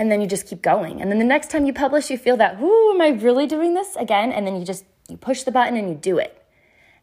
And 0.00 0.10
then 0.10 0.22
you 0.22 0.26
just 0.26 0.46
keep 0.46 0.62
going. 0.62 1.02
And 1.02 1.10
then 1.10 1.18
the 1.18 1.26
next 1.26 1.50
time 1.50 1.66
you 1.66 1.74
publish, 1.74 2.08
you 2.08 2.16
feel 2.16 2.38
that, 2.38 2.58
whoo, 2.58 2.92
am 2.92 3.02
I 3.02 3.08
really 3.08 3.46
doing 3.46 3.74
this 3.74 3.96
again? 3.96 4.32
And 4.32 4.46
then 4.46 4.56
you 4.56 4.64
just 4.64 4.86
you 5.10 5.18
push 5.18 5.42
the 5.42 5.52
button 5.52 5.76
and 5.76 5.90
you 5.90 5.94
do 5.94 6.16
it. 6.16 6.42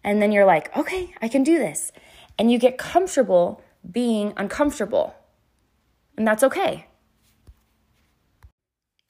And 0.03 0.19
then 0.19 0.31
you're 0.31 0.45
like, 0.45 0.75
okay, 0.75 1.13
I 1.21 1.27
can 1.27 1.43
do 1.43 1.59
this. 1.59 1.91
And 2.39 2.51
you 2.51 2.57
get 2.57 2.79
comfortable 2.79 3.61
being 3.91 4.33
uncomfortable. 4.35 5.13
And 6.17 6.27
that's 6.27 6.41
okay. 6.41 6.87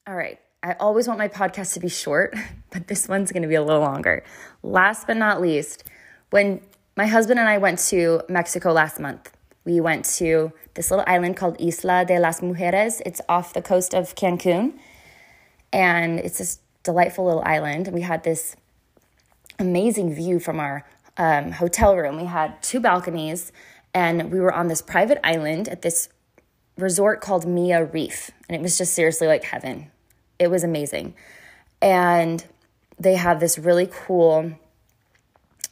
All 0.06 0.18
right. 0.18 0.38
I 0.62 0.74
always 0.82 1.08
want 1.08 1.18
my 1.18 1.30
podcast 1.30 1.74
to 1.76 1.80
be 1.80 1.88
short, 1.88 2.36
but 2.72 2.90
this 2.90 3.08
one's 3.08 3.32
going 3.32 3.44
to 3.44 3.48
be 3.48 3.56
a 3.56 3.64
little 3.64 3.80
longer. 3.80 4.26
Last 4.64 5.08
but 5.08 5.16
not 5.16 5.40
least, 5.40 5.86
when 6.32 6.60
my 6.98 7.08
husband 7.08 7.40
and 7.40 7.48
I 7.48 7.58
went 7.58 7.80
to 7.88 8.20
Mexico 8.28 8.74
last 8.74 9.00
month, 9.00 9.32
we 9.68 9.82
went 9.82 10.06
to 10.06 10.54
this 10.76 10.90
little 10.90 11.04
island 11.06 11.36
called 11.36 11.60
Isla 11.60 12.06
de 12.06 12.18
las 12.20 12.40
Mujeres. 12.40 13.02
It's 13.06 13.20
off 13.28 13.54
the 13.54 13.62
coast 13.62 13.94
of 13.94 14.16
Cancun. 14.16 14.80
And 15.74 16.20
it's 16.20 16.38
this 16.38 16.60
delightful 16.84 17.26
little 17.26 17.44
island. 17.44 17.88
And 17.88 17.94
we 17.94 18.02
had 18.02 18.24
this 18.24 18.56
amazing 19.60 20.16
view 20.16 20.40
from 20.40 20.62
our 20.62 20.86
um, 21.18 21.52
hotel 21.52 21.98
room. 21.98 22.16
We 22.16 22.28
had 22.28 22.64
two 22.64 22.80
balconies, 22.80 23.52
and 23.94 24.32
we 24.32 24.40
were 24.40 24.54
on 24.54 24.70
this 24.70 24.82
private 24.82 25.20
island 25.22 25.68
at 25.68 25.82
this 25.82 26.08
resort 26.78 27.20
called 27.20 27.46
Mia 27.46 27.84
Reef. 27.84 28.32
And 28.48 28.56
it 28.56 28.62
was 28.62 28.78
just 28.78 28.94
seriously 28.94 29.28
like 29.28 29.44
heaven. 29.44 29.92
It 30.40 30.50
was 30.50 30.64
amazing. 30.64 31.14
And 31.82 32.46
they 32.98 33.16
have 33.16 33.42
this 33.42 33.60
really 33.60 33.90
cool 33.92 34.54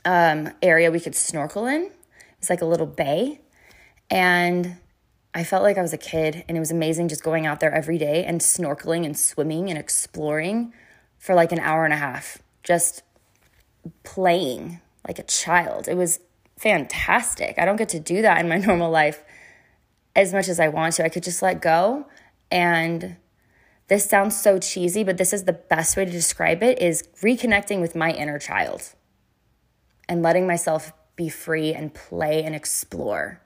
um, 0.04 0.50
area 0.62 0.92
we 0.92 1.00
could 1.00 1.16
snorkel 1.16 1.66
in. 1.66 1.92
It's 2.40 2.50
like 2.50 2.62
a 2.62 2.66
little 2.66 2.88
bay. 2.88 3.40
And 4.15 4.78
I 5.34 5.43
felt 5.43 5.62
like 5.62 5.78
I 5.78 5.82
was 5.82 5.91
a 5.91 5.97
kid, 5.97 6.45
and 6.47 6.56
it 6.56 6.62
was 6.62 6.71
amazing 6.71 7.10
just 7.10 7.21
going 7.21 7.45
out 7.45 7.60
there 7.60 7.73
every 7.73 7.97
day 7.97 8.23
and 8.23 8.39
snorkeling 8.39 9.06
and 9.06 9.19
swimming 9.19 9.69
and 9.69 9.78
exploring 9.78 10.73
for 11.19 11.36
like 11.36 11.51
an 11.51 11.60
hour 11.60 11.84
and 11.84 11.93
a 11.93 11.97
half. 11.97 12.38
Just 12.63 13.04
playing 14.04 14.80
like 15.06 15.19
a 15.19 15.23
child. 15.23 15.89
It 15.89 15.97
was 15.97 16.21
fantastic. 16.58 17.56
I 17.60 17.65
don't 17.65 17.75
get 17.75 17.89
to 17.89 17.99
do 17.99 18.21
that 18.21 18.39
in 18.39 18.47
my 18.47 18.56
normal 18.69 18.89
life 18.89 19.21
as 20.15 20.32
much 20.32 20.47
as 20.47 20.62
I 20.62 20.69
want 20.69 20.93
to. 20.93 21.04
I 21.04 21.10
could 21.10 21.23
just 21.23 21.41
let 21.41 21.62
go 21.62 22.06
and 22.49 23.17
this 23.89 24.10
sounds 24.10 24.39
so 24.39 24.60
cheesy, 24.60 25.04
but 25.04 25.17
this 25.17 25.34
is 25.34 25.43
the 25.43 25.51
best 25.51 25.97
way 25.97 26.06
to 26.06 26.12
describe 26.12 26.63
it 26.63 26.82
is 26.82 27.04
reconnecting 27.21 27.82
with 27.82 27.95
my 27.95 28.12
inner 28.12 28.39
child 28.39 28.93
and 30.08 30.23
letting 30.23 30.47
myself 30.47 30.93
be 31.17 31.28
free 31.28 31.73
and 31.73 31.93
play 31.93 32.45
and 32.45 32.56
explore. 32.56 33.41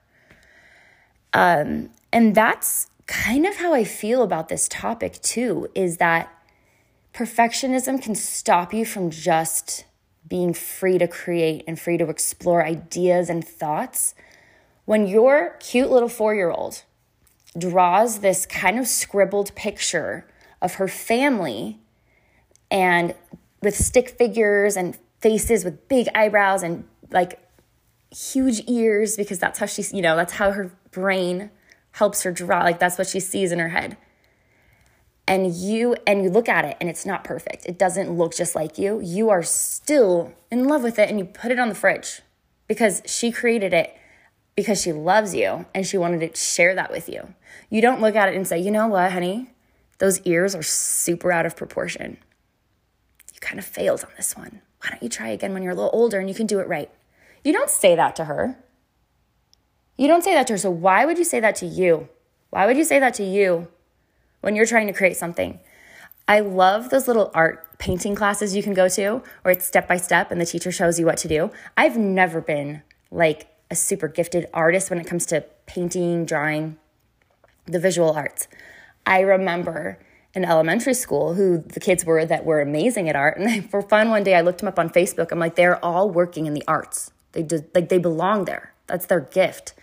Um, 1.32 1.90
and 2.12 2.34
that's 2.34 2.88
kind 3.06 3.46
of 3.46 3.56
how 3.56 3.74
I 3.74 3.84
feel 3.84 4.22
about 4.22 4.48
this 4.48 4.68
topic 4.68 5.20
too 5.20 5.68
is 5.74 5.96
that 5.96 6.32
perfectionism 7.12 8.00
can 8.00 8.14
stop 8.14 8.72
you 8.72 8.84
from 8.84 9.10
just 9.10 9.84
being 10.28 10.54
free 10.54 10.96
to 10.98 11.08
create 11.08 11.64
and 11.66 11.78
free 11.78 11.98
to 11.98 12.08
explore 12.08 12.64
ideas 12.64 13.28
and 13.28 13.44
thoughts. 13.44 14.14
When 14.84 15.06
your 15.06 15.56
cute 15.58 15.90
little 15.90 16.08
four 16.08 16.34
year 16.34 16.50
old 16.50 16.84
draws 17.58 18.20
this 18.20 18.46
kind 18.46 18.78
of 18.78 18.86
scribbled 18.86 19.54
picture 19.56 20.26
of 20.62 20.74
her 20.74 20.86
family 20.86 21.80
and 22.70 23.14
with 23.60 23.74
stick 23.74 24.10
figures 24.10 24.76
and 24.76 24.96
faces 25.20 25.64
with 25.64 25.88
big 25.88 26.08
eyebrows 26.14 26.62
and 26.62 26.84
like 27.10 27.39
huge 28.10 28.62
ears 28.66 29.16
because 29.16 29.38
that's 29.38 29.58
how 29.58 29.66
she's, 29.66 29.92
you 29.92 30.02
know, 30.02 30.16
that's 30.16 30.34
how 30.34 30.52
her 30.52 30.72
brain 30.90 31.50
helps 31.92 32.22
her 32.22 32.32
draw. 32.32 32.62
Like 32.62 32.78
that's 32.78 32.98
what 32.98 33.06
she 33.06 33.20
sees 33.20 33.52
in 33.52 33.58
her 33.58 33.68
head. 33.68 33.96
And 35.26 35.54
you 35.54 35.94
and 36.06 36.24
you 36.24 36.30
look 36.30 36.48
at 36.48 36.64
it 36.64 36.76
and 36.80 36.88
it's 36.88 37.06
not 37.06 37.22
perfect. 37.22 37.66
It 37.66 37.78
doesn't 37.78 38.10
look 38.10 38.34
just 38.34 38.54
like 38.54 38.78
you. 38.78 39.00
You 39.00 39.30
are 39.30 39.42
still 39.42 40.32
in 40.50 40.64
love 40.64 40.82
with 40.82 40.98
it 40.98 41.08
and 41.08 41.18
you 41.18 41.24
put 41.24 41.52
it 41.52 41.58
on 41.58 41.68
the 41.68 41.74
fridge 41.74 42.20
because 42.66 43.02
she 43.06 43.30
created 43.30 43.72
it 43.72 43.96
because 44.56 44.82
she 44.82 44.92
loves 44.92 45.34
you 45.34 45.66
and 45.72 45.86
she 45.86 45.96
wanted 45.96 46.20
to 46.20 46.36
share 46.38 46.74
that 46.74 46.90
with 46.90 47.08
you. 47.08 47.34
You 47.68 47.80
don't 47.80 48.00
look 48.00 48.16
at 48.16 48.28
it 48.28 48.34
and 48.34 48.46
say 48.46 48.58
you 48.58 48.72
know 48.72 48.88
what 48.88 49.12
honey? 49.12 49.50
Those 49.98 50.20
ears 50.22 50.54
are 50.54 50.62
super 50.62 51.30
out 51.30 51.46
of 51.46 51.56
proportion. 51.56 52.18
You 53.32 53.38
kind 53.40 53.60
of 53.60 53.64
failed 53.64 54.02
on 54.02 54.10
this 54.16 54.36
one. 54.36 54.62
Why 54.82 54.90
don't 54.90 55.02
you 55.02 55.08
try 55.08 55.28
again 55.28 55.52
when 55.52 55.62
you're 55.62 55.72
a 55.72 55.76
little 55.76 55.90
older 55.92 56.18
and 56.18 56.28
you 56.28 56.34
can 56.34 56.46
do 56.46 56.58
it 56.58 56.66
right 56.66 56.90
you 57.44 57.52
don't 57.52 57.70
say 57.70 57.94
that 57.94 58.14
to 58.16 58.24
her 58.24 58.56
you 59.96 60.08
don't 60.08 60.24
say 60.24 60.34
that 60.34 60.46
to 60.46 60.54
her 60.54 60.58
so 60.58 60.70
why 60.70 61.04
would 61.04 61.18
you 61.18 61.24
say 61.24 61.40
that 61.40 61.56
to 61.56 61.66
you 61.66 62.08
why 62.50 62.66
would 62.66 62.76
you 62.76 62.84
say 62.84 62.98
that 62.98 63.14
to 63.14 63.24
you 63.24 63.68
when 64.40 64.56
you're 64.56 64.66
trying 64.66 64.86
to 64.86 64.92
create 64.92 65.16
something. 65.16 65.60
I 66.28 66.40
love 66.40 66.90
those 66.90 67.08
little 67.08 67.30
art 67.34 67.78
painting 67.78 68.14
classes 68.14 68.54
you 68.54 68.62
can 68.62 68.74
go 68.74 68.88
to 68.90 69.22
where 69.42 69.52
it's 69.52 69.66
step 69.66 69.88
by 69.88 69.96
step 69.96 70.30
and 70.30 70.40
the 70.40 70.46
teacher 70.46 70.70
shows 70.70 70.98
you 70.98 71.06
what 71.06 71.16
to 71.18 71.28
do. 71.28 71.50
I've 71.76 71.96
never 71.96 72.40
been 72.40 72.82
like 73.10 73.48
a 73.70 73.76
super 73.76 74.08
gifted 74.08 74.46
artist 74.52 74.90
when 74.90 75.00
it 75.00 75.06
comes 75.06 75.26
to 75.26 75.44
painting, 75.66 76.24
drawing, 76.24 76.76
the 77.66 77.80
visual 77.80 78.12
arts. 78.12 78.48
I 79.06 79.20
remember 79.20 79.98
in 80.34 80.44
elementary 80.44 80.94
school 80.94 81.34
who 81.34 81.58
the 81.58 81.80
kids 81.80 82.04
were 82.04 82.24
that 82.24 82.44
were 82.44 82.60
amazing 82.60 83.08
at 83.08 83.16
art 83.16 83.38
and 83.38 83.68
for 83.70 83.82
fun 83.82 84.10
one 84.10 84.22
day 84.22 84.36
I 84.36 84.40
looked 84.40 84.60
them 84.60 84.68
up 84.68 84.78
on 84.78 84.90
Facebook. 84.90 85.32
I'm 85.32 85.38
like 85.38 85.56
they're 85.56 85.84
all 85.84 86.10
working 86.10 86.46
in 86.46 86.54
the 86.54 86.64
arts. 86.68 87.10
They 87.32 87.42
did 87.42 87.68
like 87.74 87.88
they 87.88 87.98
belong 87.98 88.44
there. 88.44 88.74
That's 88.86 89.06
their 89.06 89.20
gift. 89.20 89.74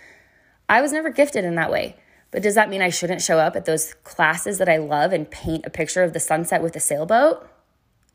I 0.69 0.81
was 0.81 0.91
never 0.91 1.09
gifted 1.09 1.45
in 1.45 1.55
that 1.55 1.71
way. 1.71 1.95
But 2.31 2.43
does 2.43 2.55
that 2.55 2.69
mean 2.69 2.81
I 2.81 2.89
shouldn't 2.89 3.21
show 3.21 3.39
up 3.39 3.55
at 3.55 3.65
those 3.65 3.93
classes 4.03 4.57
that 4.57 4.67
I 4.67 4.77
love 4.77 5.13
and 5.13 5.31
paint 5.31 5.65
a 5.65 5.69
picture 5.69 6.03
of 6.03 6.13
the 6.13 6.19
sunset 6.19 6.61
with 6.61 6.75
a 6.75 6.79
sailboat? 6.79 7.47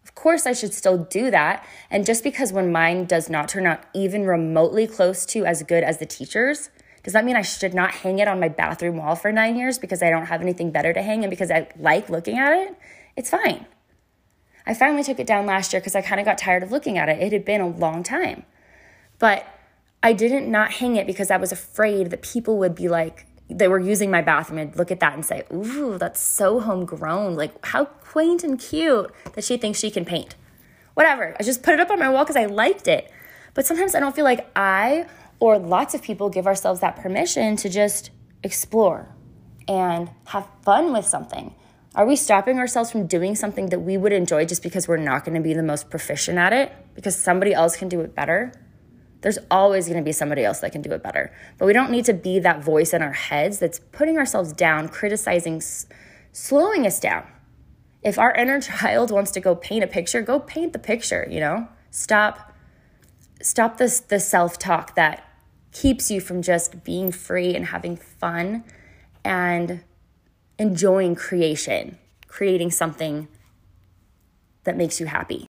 Of 0.05 0.14
course, 0.14 0.47
I 0.47 0.53
should 0.53 0.75
still 0.75 0.99
do 0.99 1.31
that. 1.31 1.66
And 1.90 2.05
just 2.05 2.23
because 2.23 2.53
when 2.53 2.73
mine 2.73 3.07
does 3.07 3.31
not 3.31 3.49
turn 3.49 3.66
out 3.66 3.81
even 3.95 4.27
remotely 4.27 4.87
close 4.87 5.25
to 5.27 5.47
as 5.47 5.62
good 5.62 5.85
as 5.85 5.99
the 5.99 6.07
teacher's, 6.07 6.71
does 7.03 7.14
that 7.14 7.25
mean 7.25 7.37
I 7.37 7.42
should 7.42 7.75
not 7.75 7.92
hang 7.92 8.18
it 8.18 8.29
on 8.29 8.38
my 8.38 8.49
bathroom 8.49 8.99
wall 8.99 9.14
for 9.16 9.33
nine 9.33 9.57
years 9.57 9.79
because 9.79 10.03
I 10.03 10.11
don't 10.11 10.27
have 10.27 10.42
anything 10.42 10.71
better 10.71 10.92
to 10.92 11.03
hang 11.03 11.25
and 11.25 11.31
because 11.31 11.51
I 11.51 11.68
like 11.77 12.11
looking 12.11 12.38
at 12.38 12.53
it? 12.53 12.77
It's 13.16 13.31
fine. 13.31 13.66
I 14.66 14.75
finally 14.75 15.03
took 15.03 15.18
it 15.18 15.27
down 15.27 15.47
last 15.47 15.73
year 15.73 15.81
because 15.81 15.97
I 15.97 16.03
kind 16.03 16.21
of 16.21 16.27
got 16.27 16.38
tired 16.38 16.62
of 16.62 16.71
looking 16.71 16.99
at 16.99 17.09
it. 17.09 17.21
It 17.21 17.33
had 17.33 17.45
been 17.45 17.61
a 17.61 17.68
long 17.68 18.03
time. 18.03 18.45
But 19.18 19.46
I 20.03 20.12
didn't 20.12 20.51
not 20.51 20.72
hang 20.72 20.96
it 20.96 21.07
because 21.07 21.31
I 21.31 21.37
was 21.37 21.53
afraid 21.53 22.11
that 22.11 22.22
people 22.22 22.59
would 22.59 22.75
be 22.75 22.88
like, 22.88 23.27
they 23.48 23.68
were 23.68 23.79
using 23.79 24.11
my 24.11 24.22
bathroom 24.22 24.59
and 24.59 24.77
look 24.77 24.90
at 24.90 25.01
that 25.01 25.14
and 25.14 25.25
say, 25.25 25.44
Ooh, 25.53 25.98
that's 25.98 26.20
so 26.20 26.61
homegrown. 26.61 27.37
Like, 27.37 27.64
how 27.66 27.85
quaint 27.85 28.44
and 28.44 28.59
cute 28.59 29.12
that 29.35 29.44
she 29.44 29.57
thinks 29.57 29.79
she 29.79 29.90
can 29.90 30.05
paint. 30.05 30.35
Whatever. 30.94 31.37
I 31.38 31.42
just 31.42 31.62
put 31.62 31.75
it 31.75 31.81
up 31.81 31.90
on 31.90 31.98
my 31.98 32.09
wall 32.09 32.25
because 32.25 32.37
I 32.37 32.46
liked 32.46 32.88
it. 32.88 33.11
But 33.55 33.66
sometimes 33.66 33.94
I 33.94 34.01
don't 34.01 34.14
feel 34.14 34.25
like 34.25 34.51
I 34.57 35.07
or 35.40 35.59
lots 35.59 35.94
of 35.94 36.03
people 36.03 36.31
give 36.31 36.46
ourselves 36.46 36.81
that 36.81 36.96
permission 36.96 37.57
to 37.57 37.68
just 37.68 38.11
explore 38.42 39.09
and 39.68 40.11
have 40.27 40.46
fun 40.62 40.92
with 40.92 41.05
something. 41.05 41.55
Are 41.94 42.07
we 42.07 42.16
stopping 42.16 42.59
ourselves 42.59 42.90
from 42.90 43.07
doing 43.07 43.35
something 43.35 43.66
that 43.66 43.81
we 43.81 43.96
would 43.96 44.12
enjoy 44.12 44.46
just 44.46 44.62
because 44.62 44.88
we're 44.88 44.96
not 44.96 45.25
going 45.25 45.35
to 45.35 45.40
be 45.40 45.53
the 45.53 45.62
most 45.62 45.90
proficient 45.90 46.38
at 46.38 46.53
it? 46.53 46.72
Because 46.94 47.16
somebody 47.16 47.53
else 47.53 47.77
can 47.77 47.88
do 47.88 48.01
it 48.01 48.14
better? 48.14 48.53
There's 49.22 49.38
always 49.50 49.87
going 49.87 49.98
to 49.98 50.04
be 50.04 50.12
somebody 50.12 50.44
else 50.44 50.61
that 50.61 50.72
can 50.72 50.82
do 50.82 50.92
it 50.92 51.02
better. 51.02 51.32
But 51.58 51.66
we 51.66 51.72
don't 51.72 51.90
need 51.90 52.04
to 52.06 52.12
be 52.12 52.38
that 52.40 52.62
voice 52.62 52.92
in 52.92 53.02
our 53.02 53.12
heads 53.12 53.58
that's 53.58 53.78
putting 53.78 54.18
ourselves 54.18 54.52
down, 54.52 54.88
criticizing, 54.88 55.56
s- 55.56 55.87
slowing 56.32 56.87
us 56.87 57.00
down. 57.00 57.24
If 58.02 58.18
our 58.18 58.35
inner 58.35 58.61
child 58.61 59.11
wants 59.11 59.30
to 59.32 59.40
go 59.40 59.54
paint 59.54 59.85
a 59.85 59.87
picture, 59.87 60.20
go 60.22 60.40
paint 60.40 60.72
the 60.72 60.78
picture, 60.78 61.26
you 61.30 61.40
know? 61.40 61.68
Stop 61.90 62.52
stop 63.40 63.76
this 63.76 63.98
the 64.00 64.20
self-talk 64.20 64.94
that 64.94 65.28
keeps 65.72 66.11
you 66.11 66.20
from 66.20 66.42
just 66.42 66.85
being 66.85 67.11
free 67.11 67.54
and 67.54 67.66
having 67.66 67.96
fun 67.96 68.62
and 69.24 69.82
enjoying 70.58 71.14
creation, 71.14 71.98
creating 72.28 72.70
something 72.70 73.28
that 74.64 74.76
makes 74.76 75.00
you 75.00 75.06
happy. 75.06 75.46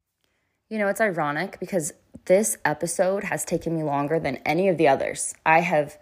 You 0.69 0.79
know, 0.79 0.89
it's 0.89 1.01
ironic 1.01 1.59
because 1.59 1.93
this 2.27 2.57
episode 2.65 3.25
has 3.25 3.45
taken 3.45 3.75
me 3.75 3.83
longer 3.83 4.19
than 4.19 4.37
any 4.39 4.69
of 4.69 4.79
the 4.79 4.89
others. 4.89 5.35
I 5.45 5.61
have 5.61 5.99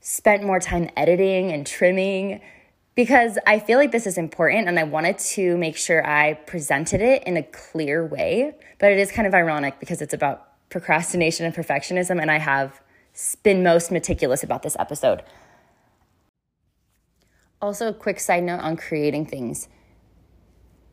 spent 0.00 0.42
more 0.42 0.60
time 0.60 0.90
editing 0.96 1.52
and 1.52 1.66
trimming 1.66 2.40
because 2.94 3.38
I 3.46 3.58
feel 3.58 3.78
like 3.78 3.92
this 3.92 4.06
is 4.06 4.18
important 4.18 4.68
and 4.68 4.78
I 4.78 4.82
wanted 4.84 5.18
to 5.18 5.56
make 5.56 5.76
sure 5.76 6.06
I 6.06 6.34
presented 6.34 7.00
it 7.00 7.24
in 7.24 7.36
a 7.36 7.42
clear 7.42 8.04
way. 8.04 8.54
But 8.78 8.92
it 8.92 8.98
is 8.98 9.10
kind 9.10 9.26
of 9.26 9.34
ironic 9.34 9.80
because 9.80 10.02
it's 10.02 10.12
about 10.12 10.48
procrastination 10.68 11.46
and 11.46 11.54
perfectionism, 11.54 12.20
and 12.20 12.30
I 12.30 12.38
have 12.38 12.80
been 13.42 13.62
most 13.62 13.92
meticulous 13.92 14.42
about 14.42 14.62
this 14.62 14.74
episode. 14.78 15.22
Also, 17.60 17.88
a 17.88 17.94
quick 17.94 18.18
side 18.18 18.42
note 18.42 18.60
on 18.60 18.76
creating 18.76 19.26
things. 19.26 19.68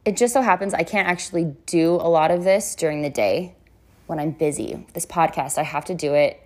It 0.06 0.18
just 0.18 0.34
so 0.34 0.42
happens 0.42 0.74
I 0.74 0.84
can't 0.84 1.08
actually 1.08 1.56
do 1.66 1.96
a 1.96 2.10
lot 2.10 2.30
of 2.30 2.44
this 2.44 2.76
during 2.76 3.02
the 3.02 3.10
day 3.10 3.56
when 4.10 4.20
I'm 4.20 4.32
busy. 4.32 4.88
This 4.96 5.06
podcast, 5.06 5.60
I 5.60 5.64
have 5.64 5.86
to 5.86 5.94
do 5.94 6.16
it 6.16 6.42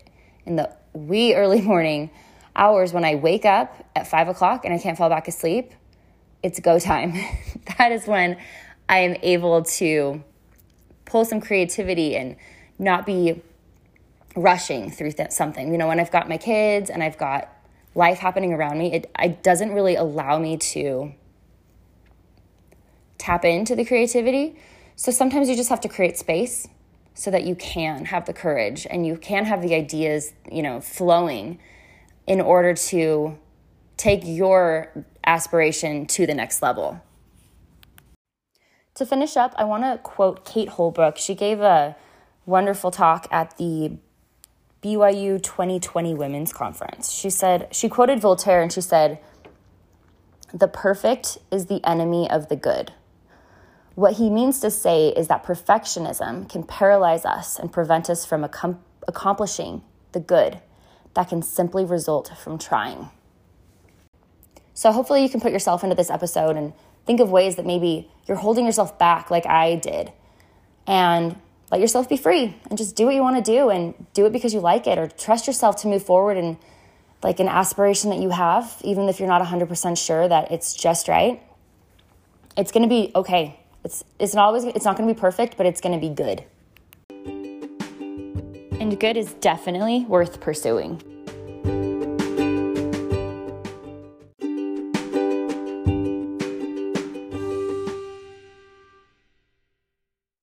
in 0.45 0.57
the 0.57 0.69
wee 0.91 1.33
early 1.33 1.61
morning 1.71 2.11
hours 2.55 2.91
when 2.91 3.05
I 3.05 3.15
wake 3.15 3.45
up 3.45 3.89
at 3.95 4.05
five 4.05 4.27
o'clock 4.27 4.65
and 4.65 4.73
I 4.73 4.77
can't 4.77 4.97
fall 4.97 5.09
back 5.09 5.29
asleep. 5.29 5.71
It's 6.43 6.59
go 6.59 6.77
time. 6.77 7.13
that 7.77 7.93
is 7.93 8.05
when 8.05 8.37
I 8.89 8.99
am 8.99 9.15
able 9.23 9.63
to 9.63 10.21
pull 11.05 11.23
some 11.23 11.39
creativity 11.39 12.17
and 12.17 12.35
not 12.77 13.05
be 13.05 13.41
rushing 14.35 14.91
through 14.91 15.13
th- 15.13 15.31
something. 15.31 15.71
You 15.71 15.77
know, 15.77 15.87
when 15.87 16.01
I've 16.01 16.11
got 16.11 16.27
my 16.27 16.37
kids 16.37 16.89
and 16.89 17.01
I've 17.01 17.17
got 17.17 17.49
life 17.95 18.17
happening 18.17 18.51
around 18.51 18.77
me, 18.77 18.91
it, 18.91 19.09
it 19.17 19.41
doesn't 19.41 19.71
really 19.71 19.95
allow 19.95 20.37
me 20.37 20.57
to 20.57 21.13
tap 23.17 23.45
into 23.45 23.73
the 23.73 23.85
creativity. 23.85 24.57
So 24.97 25.11
sometimes 25.11 25.47
you 25.47 25.55
just 25.55 25.69
have 25.69 25.81
to 25.81 25.87
create 25.87 26.17
space 26.17 26.67
so 27.13 27.31
that 27.31 27.43
you 27.43 27.55
can 27.55 28.05
have 28.05 28.25
the 28.25 28.33
courage 28.33 28.87
and 28.89 29.05
you 29.05 29.17
can 29.17 29.45
have 29.45 29.61
the 29.61 29.75
ideas, 29.75 30.33
you 30.51 30.63
know, 30.63 30.81
flowing 30.81 31.59
in 32.25 32.41
order 32.41 32.73
to 32.73 33.37
take 33.97 34.21
your 34.23 34.91
aspiration 35.25 36.05
to 36.05 36.25
the 36.25 36.33
next 36.33 36.61
level. 36.61 37.01
To 38.95 39.05
finish 39.05 39.37
up, 39.37 39.53
I 39.57 39.63
want 39.63 39.83
to 39.83 39.99
quote 40.03 40.45
Kate 40.45 40.69
Holbrook. 40.69 41.17
She 41.17 41.35
gave 41.35 41.61
a 41.61 41.95
wonderful 42.45 42.91
talk 42.91 43.27
at 43.31 43.57
the 43.57 43.97
BYU 44.83 45.41
2020 45.41 46.13
Women's 46.13 46.53
Conference. 46.53 47.11
She 47.11 47.29
said, 47.29 47.67
she 47.71 47.89
quoted 47.89 48.19
Voltaire 48.19 48.61
and 48.61 48.71
she 48.71 48.81
said, 48.81 49.19
The 50.53 50.67
perfect 50.67 51.37
is 51.51 51.67
the 51.67 51.83
enemy 51.87 52.29
of 52.29 52.49
the 52.49 52.55
good. 52.55 52.91
What 53.95 54.13
he 54.13 54.29
means 54.29 54.59
to 54.61 54.71
say 54.71 55.09
is 55.09 55.27
that 55.27 55.43
perfectionism 55.43 56.49
can 56.49 56.63
paralyze 56.63 57.25
us 57.25 57.59
and 57.59 57.71
prevent 57.71 58.09
us 58.09 58.25
from 58.25 58.43
ac- 58.43 58.77
accomplishing 59.07 59.83
the 60.13 60.19
good 60.19 60.59
that 61.13 61.29
can 61.29 61.43
simply 61.43 61.85
result 61.85 62.31
from 62.37 62.57
trying. 62.57 63.09
So, 64.73 64.91
hopefully, 64.91 65.21
you 65.21 65.29
can 65.29 65.41
put 65.41 65.51
yourself 65.51 65.83
into 65.83 65.95
this 65.95 66.09
episode 66.09 66.55
and 66.57 66.73
think 67.05 67.19
of 67.19 67.29
ways 67.29 67.57
that 67.57 67.65
maybe 67.65 68.09
you're 68.27 68.37
holding 68.37 68.65
yourself 68.65 68.97
back, 68.97 69.29
like 69.29 69.45
I 69.45 69.75
did, 69.75 70.11
and 70.87 71.35
let 71.71 71.79
yourself 71.79 72.09
be 72.09 72.17
free 72.17 72.55
and 72.69 72.77
just 72.77 72.95
do 72.95 73.05
what 73.05 73.15
you 73.15 73.21
want 73.21 73.43
to 73.43 73.51
do 73.51 73.69
and 73.69 73.93
do 74.13 74.25
it 74.25 74.33
because 74.33 74.53
you 74.53 74.59
like 74.59 74.87
it 74.87 74.97
or 74.97 75.07
trust 75.07 75.45
yourself 75.45 75.77
to 75.77 75.87
move 75.87 76.03
forward 76.03 76.37
and 76.37 76.57
like 77.23 77.39
an 77.39 77.47
aspiration 77.47 78.09
that 78.09 78.19
you 78.19 78.29
have, 78.29 78.75
even 78.83 79.07
if 79.07 79.19
you're 79.19 79.29
not 79.29 79.41
100% 79.41 79.97
sure 79.97 80.27
that 80.27 80.51
it's 80.51 80.73
just 80.73 81.07
right. 81.07 81.41
It's 82.57 82.71
going 82.71 82.83
to 82.83 82.89
be 82.89 83.11
okay. 83.15 83.59
It's, 83.83 84.03
it's 84.17 84.33
not 84.33 84.45
always, 84.45 84.63
it's 84.63 84.85
not 84.85 84.95
going 84.95 85.07
to 85.07 85.13
be 85.13 85.19
perfect, 85.19 85.57
but 85.57 85.65
it's 85.65 85.81
going 85.81 85.99
to 85.99 86.07
be 86.07 86.13
good. 86.13 86.43
And 88.79 88.99
good 88.99 89.17
is 89.17 89.33
definitely 89.35 90.05
worth 90.05 90.39
pursuing. 90.39 91.01